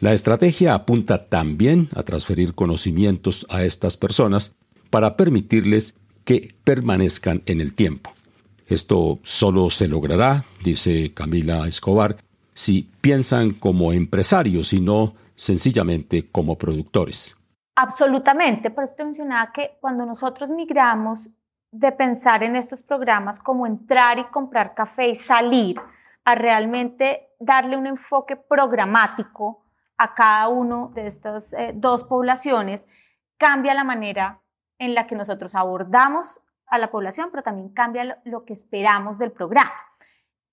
la 0.00 0.14
estrategia 0.14 0.72
apunta 0.72 1.26
también 1.26 1.90
a 1.94 2.04
transferir 2.04 2.54
conocimientos 2.54 3.46
a 3.50 3.64
estas 3.64 3.98
personas 3.98 4.56
para 4.88 5.14
permitirles 5.18 5.98
que 6.24 6.54
permanezcan 6.64 7.42
en 7.44 7.60
el 7.60 7.74
tiempo. 7.74 8.14
Esto 8.66 9.18
solo 9.24 9.68
se 9.68 9.88
logrará, 9.88 10.46
dice 10.64 11.12
Camila 11.12 11.68
Escobar, 11.68 12.16
si 12.54 12.88
piensan 13.02 13.50
como 13.50 13.92
empresarios 13.92 14.72
y 14.72 14.80
no 14.80 15.12
sencillamente 15.36 16.28
como 16.32 16.56
productores. 16.56 17.36
Absolutamente, 17.74 18.70
por 18.70 18.84
eso 18.84 18.94
te 18.96 19.04
mencionaba 19.04 19.52
que 19.52 19.78
cuando 19.80 20.04
nosotros 20.04 20.50
migramos 20.50 21.28
de 21.70 21.90
pensar 21.90 22.42
en 22.42 22.54
estos 22.54 22.82
programas 22.82 23.40
como 23.40 23.66
entrar 23.66 24.18
y 24.18 24.24
comprar 24.24 24.74
café 24.74 25.08
y 25.08 25.14
salir 25.14 25.80
a 26.24 26.34
realmente 26.34 27.30
darle 27.40 27.76
un 27.76 27.86
enfoque 27.86 28.36
programático 28.36 29.64
a 29.96 30.14
cada 30.14 30.48
uno 30.48 30.90
de 30.94 31.06
estas 31.06 31.52
eh, 31.54 31.72
dos 31.74 32.04
poblaciones, 32.04 32.86
cambia 33.38 33.74
la 33.74 33.84
manera 33.84 34.40
en 34.78 34.94
la 34.94 35.06
que 35.06 35.14
nosotros 35.14 35.54
abordamos 35.54 36.40
a 36.66 36.78
la 36.78 36.90
población, 36.90 37.28
pero 37.30 37.42
también 37.42 37.68
cambia 37.70 38.20
lo, 38.24 38.44
que 38.44 38.52
esperamos 38.52 39.18
del 39.18 39.30
programa. 39.30 39.72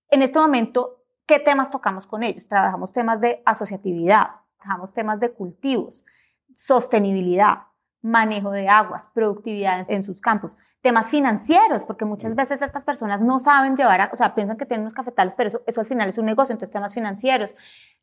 En 0.10 0.22
este 0.22 0.40
momento, 0.40 1.04
¿qué 1.26 1.40
temas 1.40 1.72
tocamos 1.72 2.08
con 2.08 2.24
ellos? 2.24 2.48
Trabajamos 2.48 2.94
temas 2.94 3.22
de 3.22 3.42
asociatividad, 3.46 4.32
trabajamos 4.58 4.94
temas 4.94 5.20
de 5.20 5.32
cultivos, 5.32 6.06
sostenibilidad, 6.54 7.64
manejo 8.02 8.52
de 8.52 8.68
aguas, 8.68 9.10
productividad 9.14 9.90
en, 9.90 10.04
sus 10.04 10.22
campos, 10.22 10.58
temas 10.82 11.10
financieros, 11.10 11.84
porque 11.84 12.06
muchas 12.06 12.36
veces 12.36 12.62
estas 12.62 12.86
personas 12.86 13.22
no 13.22 13.40
saben 13.40 13.76
llevar, 13.76 14.10
o 14.14 14.16
sea, 14.16 14.34
piensan 14.36 14.58
que 14.58 14.66
tienen 14.66 14.84
unos 14.84 14.94
cafetales, 14.94 15.36
pero 15.36 15.50
eso, 15.50 15.62
eso 15.68 15.82
al 15.82 15.88
final 15.88 16.08
es 16.08 16.18
un 16.18 16.26
negocio, 16.26 16.54
entonces 16.54 16.72
temas 16.72 16.94
financieros, 16.94 17.56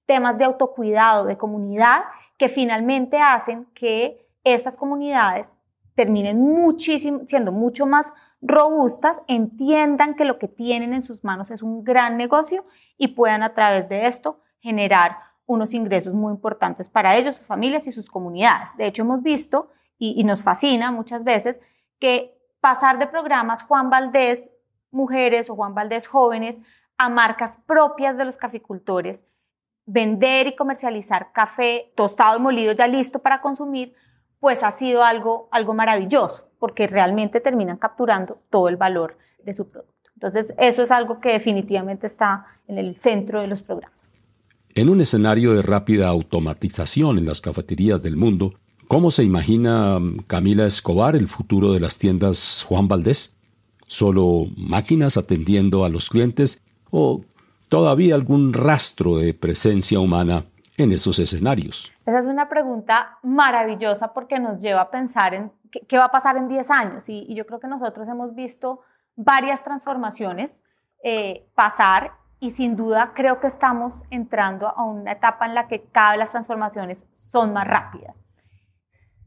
temas 0.05 0.37
de 0.39 0.45
autocuidado, 0.45 1.25
de 1.25 1.39
comunidad, 1.39 2.03
que 2.39 2.49
finalmente 2.49 3.19
hacen 3.21 3.67
que 3.75 4.29
estas 4.45 4.77
comunidades 4.77 5.55
terminen 5.95 6.39
muchísimo, 6.39 7.23
siendo 7.27 7.51
mucho 7.53 7.87
más 7.87 8.13
robustas, 8.41 9.23
entiendan 9.27 10.15
que 10.15 10.25
lo 10.25 10.39
que 10.39 10.47
tienen 10.47 10.93
en 10.93 11.03
sus 11.03 11.25
manos 11.25 11.51
es 11.51 11.63
un 11.63 11.83
gran 11.83 12.17
negocio 12.17 12.65
y 12.99 13.09
puedan 13.09 13.43
a 13.43 13.55
través 13.55 13.89
de 13.89 14.07
esto 14.07 14.41
generar 14.61 15.17
unos 15.47 15.75
ingresos 15.75 16.13
muy 16.13 16.33
importantes 16.33 16.89
para 16.89 17.17
ellos, 17.17 17.37
sus 17.37 17.47
familias 17.47 17.87
y 17.87 17.93
sus 17.93 18.11
comunidades. 18.11 18.77
De 18.77 18.87
hecho, 18.87 19.03
hemos 19.03 19.23
visto, 19.23 19.71
y, 19.99 20.23
nos 20.25 20.43
fascina 20.43 20.91
muchas 20.93 21.25
veces, 21.25 21.61
que 21.99 22.37
pasar 22.61 22.99
de 22.99 23.07
programas 23.07 23.63
Juan 23.63 23.89
Valdés 23.89 24.51
Mujeres 24.91 25.49
o 25.49 25.57
Juan 25.57 25.75
Valdés 25.75 26.07
Jóvenes 26.07 26.61
a 26.99 27.09
marcas 27.09 27.59
propias 27.67 28.17
de 28.17 28.25
los 28.25 28.37
caficultores, 28.37 29.25
vender 29.85 30.49
y 30.49 30.57
comercializar 30.57 31.33
café 31.33 31.93
tostado 31.95 32.39
y 32.39 32.43
molido 32.43 32.73
ya 32.73 32.87
listo 32.87 33.21
para 33.21 33.41
consumir, 33.41 33.95
pues 34.41 34.63
ha 34.63 34.71
sido 34.71 35.05
algo, 35.05 35.49
algo 35.51 35.75
maravilloso, 35.75 36.49
porque 36.59 36.87
realmente 36.87 37.41
terminan 37.41 37.77
capturando 37.77 38.39
todo 38.51 38.69
el 38.69 38.77
valor 38.77 39.17
de 39.43 39.55
su 39.55 39.71
producto. 39.71 40.11
Entonces, 40.15 40.55
eso 40.59 40.83
es 40.83 40.91
algo 40.91 41.21
que 41.21 41.33
definitivamente 41.33 42.07
está 42.07 42.47
en 42.67 42.79
el 42.79 42.97
centro 42.97 43.41
de 43.41 43.47
los 43.47 43.63
programas. 43.63 44.16
En 44.77 44.91
un 44.91 45.01
escenario 45.01 45.55
de 45.55 45.63
rápida 45.63 46.09
automatización 46.09 47.17
en 47.17 47.25
las 47.25 47.41
cafeterías 47.41 48.03
del 48.03 48.19
mundo, 48.19 48.53
¿cómo 48.89 49.11
se 49.11 49.25
imagina 49.25 49.99
Camila 50.27 50.67
Escobar 50.67 51.17
el 51.17 51.29
futuro 51.29 51.73
de 51.73 51.81
las 51.81 51.97
tiendas 51.97 52.63
Juan 52.69 52.87
Valdés? 52.87 53.39
¿Solo 53.87 54.45
máquinas 54.55 55.17
atendiendo 55.17 55.87
a 55.87 55.89
los 55.89 56.11
clientes 56.11 56.63
o 56.91 57.23
todavía 57.71 58.15
algún 58.15 58.53
rastro 58.53 59.17
de 59.17 59.33
presencia 59.33 59.99
humana 59.99 60.45
en 60.77 60.93
esos 60.93 61.19
escenarios? 61.21 61.91
Esa 62.05 62.19
es 62.19 62.27
una 62.27 62.51
pregunta 62.51 63.19
maravillosa 63.23 64.13
porque 64.13 64.39
nos 64.39 64.61
lleva 64.61 64.83
a 64.83 64.91
pensar 64.91 65.33
en 65.33 65.53
qué, 65.89 65.97
va 65.97 66.05
a 66.05 66.13
pasar 66.13 66.37
en 66.37 66.49
10 66.49 66.71
años. 66.71 67.09
Y, 67.09 67.35
yo 67.35 67.47
creo 67.47 67.61
que 67.61 67.69
nosotros 67.69 68.07
hemos 68.09 68.35
visto 68.35 68.81
varias 69.15 69.65
transformaciones 69.65 70.65
eh, 71.03 71.47
pasar 71.55 72.26
y 72.41 72.51
sin 72.51 72.77
duda 72.77 73.13
creo 73.15 73.41
que 73.41 73.47
estamos 73.47 74.05
entrando 74.11 74.69
a 74.69 74.85
una 74.85 75.13
etapa 75.13 75.47
en 75.47 75.55
la 75.55 75.69
que 75.69 75.85
cada 75.85 76.11
vez 76.11 76.19
las 76.19 76.31
transformaciones 76.31 77.07
son 77.13 77.53
más 77.53 77.67
rápidas 77.67 78.21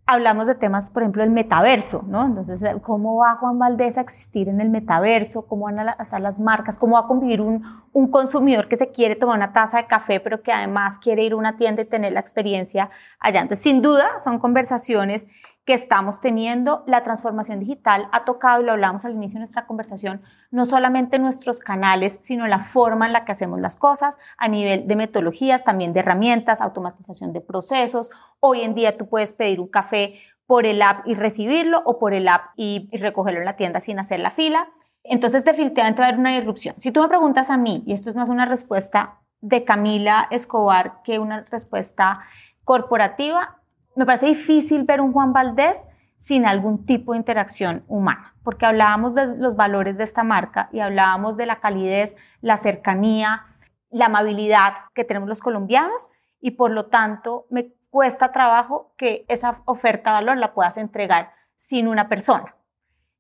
hablamos 0.10 0.48
de 0.48 0.56
temas, 0.56 0.90
por 0.90 1.04
ejemplo, 1.04 1.24
el 1.24 1.30
metaverso, 1.30 2.04
¿no? 2.08 2.26
Entonces, 2.26 2.64
¿cómo 2.82 3.18
va 3.18 3.36
Juan 3.36 3.60
Valdés 3.60 3.98
a 3.98 4.02
existir 4.02 4.50
en 4.50 4.60
el 4.60 4.72
metaverso? 4.72 5.46
¿Cómo 5.46 5.66
van 5.66 5.80
a 5.80 5.92
estar 6.00 6.20
las 6.20 6.40
marcas? 6.40 6.80
¿Cómo 6.80 6.96
va 6.96 7.02
a 7.02 7.08
convivir 7.08 7.42
un, 7.42 7.64
un 7.94 8.10
consumidor 8.10 8.68
que 8.68 8.76
se 8.76 8.92
quiere 8.92 9.16
tomar 9.16 9.38
una 9.38 9.54
taza 9.54 9.78
de 9.78 9.86
café, 9.86 10.20
pero 10.20 10.42
que 10.42 10.52
además 10.52 10.98
quiere 10.98 11.24
ir 11.24 11.34
a 11.34 11.36
una 11.36 11.58
tienda 11.58 11.84
y 11.84 11.86
tener 11.86 12.14
la 12.14 12.20
experiencia 12.20 12.90
allá? 13.20 13.42
Entonces, 13.42 13.62
sin 13.62 13.84
duda, 13.84 14.20
son 14.20 14.40
conversaciones 14.40 15.28
que 15.70 15.76
estamos 15.76 16.20
teniendo. 16.20 16.84
La 16.88 17.04
transformación 17.04 17.60
digital 17.60 18.10
ha 18.12 18.26
tocado, 18.26 18.60
y 18.60 18.66
lo 18.66 18.72
hablamos 18.72 19.06
al 19.06 19.12
inicio 19.12 19.36
de 19.36 19.42
nuestra 19.42 19.68
conversación, 19.68 20.20
no 20.50 20.66
solamente 20.66 21.20
nuestros 21.20 21.60
canales, 21.60 22.18
sino 22.24 22.48
la 22.48 22.58
forma 22.58 23.06
en 23.06 23.14
la 23.14 23.24
que 23.24 23.34
hacemos 23.34 23.62
las 23.62 23.76
cosas 23.76 24.18
a 24.40 24.48
nivel 24.48 24.88
de 24.88 24.96
metodologías, 24.96 25.64
también 25.64 25.94
de 25.94 26.00
herramientas, 26.00 26.60
automatización 26.60 27.34
de 27.34 27.42
procesos. 27.42 28.10
Hoy 28.40 28.62
en 28.62 28.74
día 28.74 28.98
tú 28.98 29.10
puedes 29.10 29.34
pedir 29.34 29.60
un 29.60 29.68
café 29.68 30.16
por 30.48 30.66
el 30.66 30.82
app 30.82 31.06
y 31.06 31.14
recibirlo 31.14 31.84
o 31.86 32.00
por 32.00 32.16
el 32.16 32.28
app 32.30 32.46
y, 32.56 32.90
recogerlo 32.92 33.42
en 33.42 33.46
la 33.46 33.56
tienda 33.56 33.80
sin 33.80 34.00
hacer 34.00 34.22
la 34.22 34.32
fila. 34.32 34.70
Entonces 35.04 35.46
definitivamente 35.46 36.00
va 36.00 36.06
a 36.06 36.08
haber 36.08 36.20
una 36.20 36.36
irrupción. 36.36 36.74
Si 36.80 36.92
tú 36.92 37.04
me 37.04 37.10
preguntas 37.10 37.52
a 37.52 37.58
mí, 37.58 37.84
y 37.86 37.94
esto 37.94 38.10
es 38.10 38.16
más 38.16 38.30
una 38.30 38.48
respuesta 38.48 39.20
de 39.40 39.64
Camila 39.66 40.30
Escobar 40.32 41.04
que 41.04 41.20
una 41.20 41.46
respuesta 41.52 42.22
corporativa, 42.64 43.59
me 44.00 44.06
parece 44.06 44.28
difícil 44.28 44.86
ver 44.86 45.02
un 45.02 45.12
Juan 45.12 45.34
Valdés 45.34 45.86
sin 46.18 46.46
algún 46.46 46.86
tipo 46.86 47.12
de 47.12 47.18
interacción 47.18 47.84
humana, 47.90 48.34
porque 48.44 48.66
hablábamos 48.66 49.14
de 49.14 49.36
los 49.36 49.58
valores 49.58 49.98
de 49.98 50.06
esta 50.06 50.24
marca 50.24 50.70
y 50.72 50.80
hablábamos 50.80 51.36
de 51.36 51.46
la 51.46 51.60
calidez, 51.60 52.16
la 52.40 52.56
cercanía, 52.56 53.46
la 53.90 54.06
amabilidad 54.06 54.72
que 54.94 55.04
tenemos 55.04 55.28
los 55.28 55.42
colombianos 55.42 56.08
y 56.40 56.52
por 56.52 56.72
lo 56.72 56.86
tanto 56.86 57.46
me 57.50 57.74
cuesta 57.90 58.32
trabajo 58.32 58.94
que 58.96 59.26
esa 59.28 59.64
oferta 59.66 60.12
de 60.12 60.14
valor 60.14 60.38
la 60.38 60.54
puedas 60.54 60.78
entregar 60.78 61.34
sin 61.58 61.90
una 61.90 62.08
persona. 62.08 62.56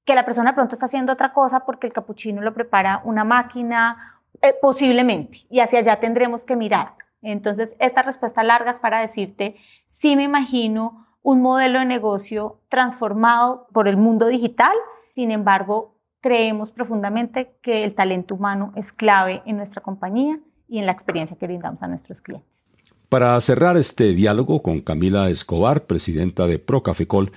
Que 0.05 0.15
la 0.15 0.23
persona 0.23 0.55
pronto 0.55 0.75
está 0.75 0.85
haciendo 0.85 1.11
otra 1.11 1.33
cosa 1.33 1.65
porque 1.65 1.87
el 1.87 1.93
capuchino 1.93 2.41
lo 2.41 2.53
prepara 2.53 3.01
una 3.03 3.25
máquina, 3.25 4.21
eh, 4.41 4.55
posiblemente, 4.61 5.39
y 5.49 5.59
hacia 5.59 5.79
allá 5.79 5.99
tendremos 5.99 6.45
que 6.45 6.55
mirar. 6.55 6.93
Entonces, 7.21 7.75
esta 7.79 8.01
respuesta 8.01 8.43
larga 8.43 8.71
es 8.71 8.79
para 8.79 9.01
decirte, 9.01 9.55
sí 9.87 10.15
me 10.15 10.23
imagino 10.23 11.07
un 11.21 11.41
modelo 11.41 11.79
de 11.79 11.85
negocio 11.85 12.61
transformado 12.69 13.67
por 13.73 13.87
el 13.87 13.97
mundo 13.97 14.27
digital, 14.27 14.73
sin 15.15 15.31
embargo, 15.31 15.95
creemos 16.21 16.71
profundamente 16.71 17.55
que 17.61 17.83
el 17.83 17.93
talento 17.93 18.35
humano 18.35 18.71
es 18.75 18.93
clave 18.93 19.41
en 19.45 19.57
nuestra 19.57 19.81
compañía 19.81 20.39
y 20.67 20.79
en 20.79 20.85
la 20.85 20.91
experiencia 20.91 21.37
que 21.37 21.47
brindamos 21.47 21.81
a 21.81 21.87
nuestros 21.87 22.21
clientes. 22.21 22.71
Para 23.09 23.39
cerrar 23.41 23.75
este 23.75 24.13
diálogo 24.13 24.61
con 24.61 24.81
Camila 24.81 25.29
Escobar, 25.29 25.85
presidenta 25.85 26.45
de 26.45 26.59
Procafecol, 26.59 27.31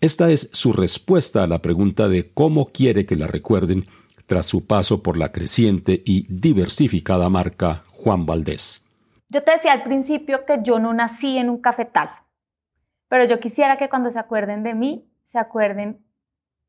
esta 0.00 0.30
es 0.30 0.50
su 0.52 0.72
respuesta 0.72 1.42
a 1.42 1.46
la 1.46 1.60
pregunta 1.62 2.08
de 2.08 2.30
cómo 2.32 2.66
quiere 2.66 3.06
que 3.06 3.16
la 3.16 3.26
recuerden 3.26 3.86
tras 4.26 4.46
su 4.46 4.66
paso 4.66 5.02
por 5.02 5.16
la 5.16 5.32
creciente 5.32 6.02
y 6.04 6.26
diversificada 6.28 7.28
marca 7.30 7.84
Juan 7.88 8.26
Valdés. 8.26 8.83
Yo 9.28 9.42
te 9.42 9.52
decía 9.52 9.72
al 9.72 9.82
principio 9.82 10.44
que 10.44 10.60
yo 10.62 10.78
no 10.78 10.92
nací 10.92 11.38
en 11.38 11.50
un 11.50 11.60
cafetal, 11.60 12.10
pero 13.08 13.24
yo 13.24 13.40
quisiera 13.40 13.76
que 13.76 13.88
cuando 13.88 14.10
se 14.10 14.18
acuerden 14.18 14.62
de 14.62 14.74
mí, 14.74 15.10
se 15.24 15.38
acuerden 15.38 16.04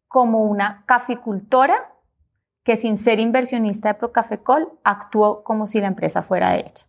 como 0.08 0.44
una 0.44 0.86
caficultora 0.86 1.94
que 2.64 2.76
sin 2.76 2.98
ser 2.98 3.20
inversionista 3.20 3.90
de 3.90 4.00
Procafecol 4.00 4.80
actuó 4.84 5.44
como 5.44 5.68
si 5.68 5.80
la 5.80 5.88
empresa 5.88 6.24
fuera 6.24 6.52
de 6.52 6.62
ella. 6.62 6.88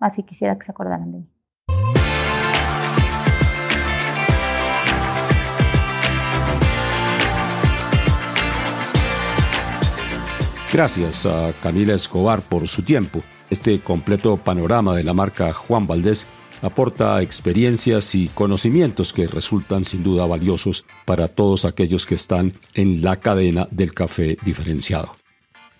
Así 0.00 0.24
quisiera 0.24 0.56
que 0.56 0.64
se 0.64 0.72
acordaran 0.72 1.12
de 1.12 1.18
mí. 1.18 1.35
Gracias 10.76 11.24
a 11.24 11.54
Camila 11.62 11.94
Escobar 11.94 12.42
por 12.42 12.68
su 12.68 12.82
tiempo. 12.82 13.22
Este 13.48 13.80
completo 13.80 14.36
panorama 14.36 14.94
de 14.94 15.04
la 15.04 15.14
marca 15.14 15.54
Juan 15.54 15.86
Valdés 15.86 16.26
aporta 16.60 17.22
experiencias 17.22 18.14
y 18.14 18.28
conocimientos 18.28 19.14
que 19.14 19.26
resultan 19.26 19.86
sin 19.86 20.02
duda 20.02 20.26
valiosos 20.26 20.84
para 21.06 21.28
todos 21.28 21.64
aquellos 21.64 22.04
que 22.04 22.14
están 22.14 22.52
en 22.74 23.00
la 23.00 23.16
cadena 23.20 23.66
del 23.70 23.94
café 23.94 24.36
diferenciado. 24.44 25.16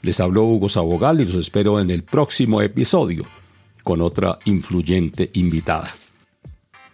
Les 0.01 0.19
habló 0.19 0.45
Hugo 0.45 0.71
Sabogal 0.71 1.21
y 1.21 1.27
los 1.27 1.35
espero 1.35 1.79
en 1.79 1.91
el 1.91 2.03
próximo 2.03 2.63
episodio 2.63 3.27
con 3.83 4.01
otra 4.01 4.39
influyente 4.47 5.31
invitada. 5.35 5.95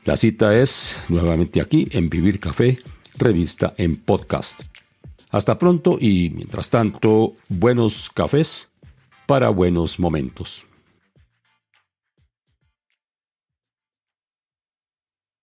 La 0.04 0.16
cita 0.16 0.60
es 0.60 1.00
nuevamente 1.08 1.60
aquí 1.60 1.86
en 1.92 2.10
Vivir 2.10 2.40
Café, 2.40 2.80
revista 3.16 3.74
en 3.76 3.94
podcast. 3.94 4.71
Hasta 5.32 5.58
pronto 5.58 5.96
y, 5.98 6.30
mientras 6.30 6.68
tanto, 6.68 7.32
buenos 7.48 8.10
cafés 8.10 8.70
para 9.26 9.48
buenos 9.48 9.98
momentos. 9.98 10.66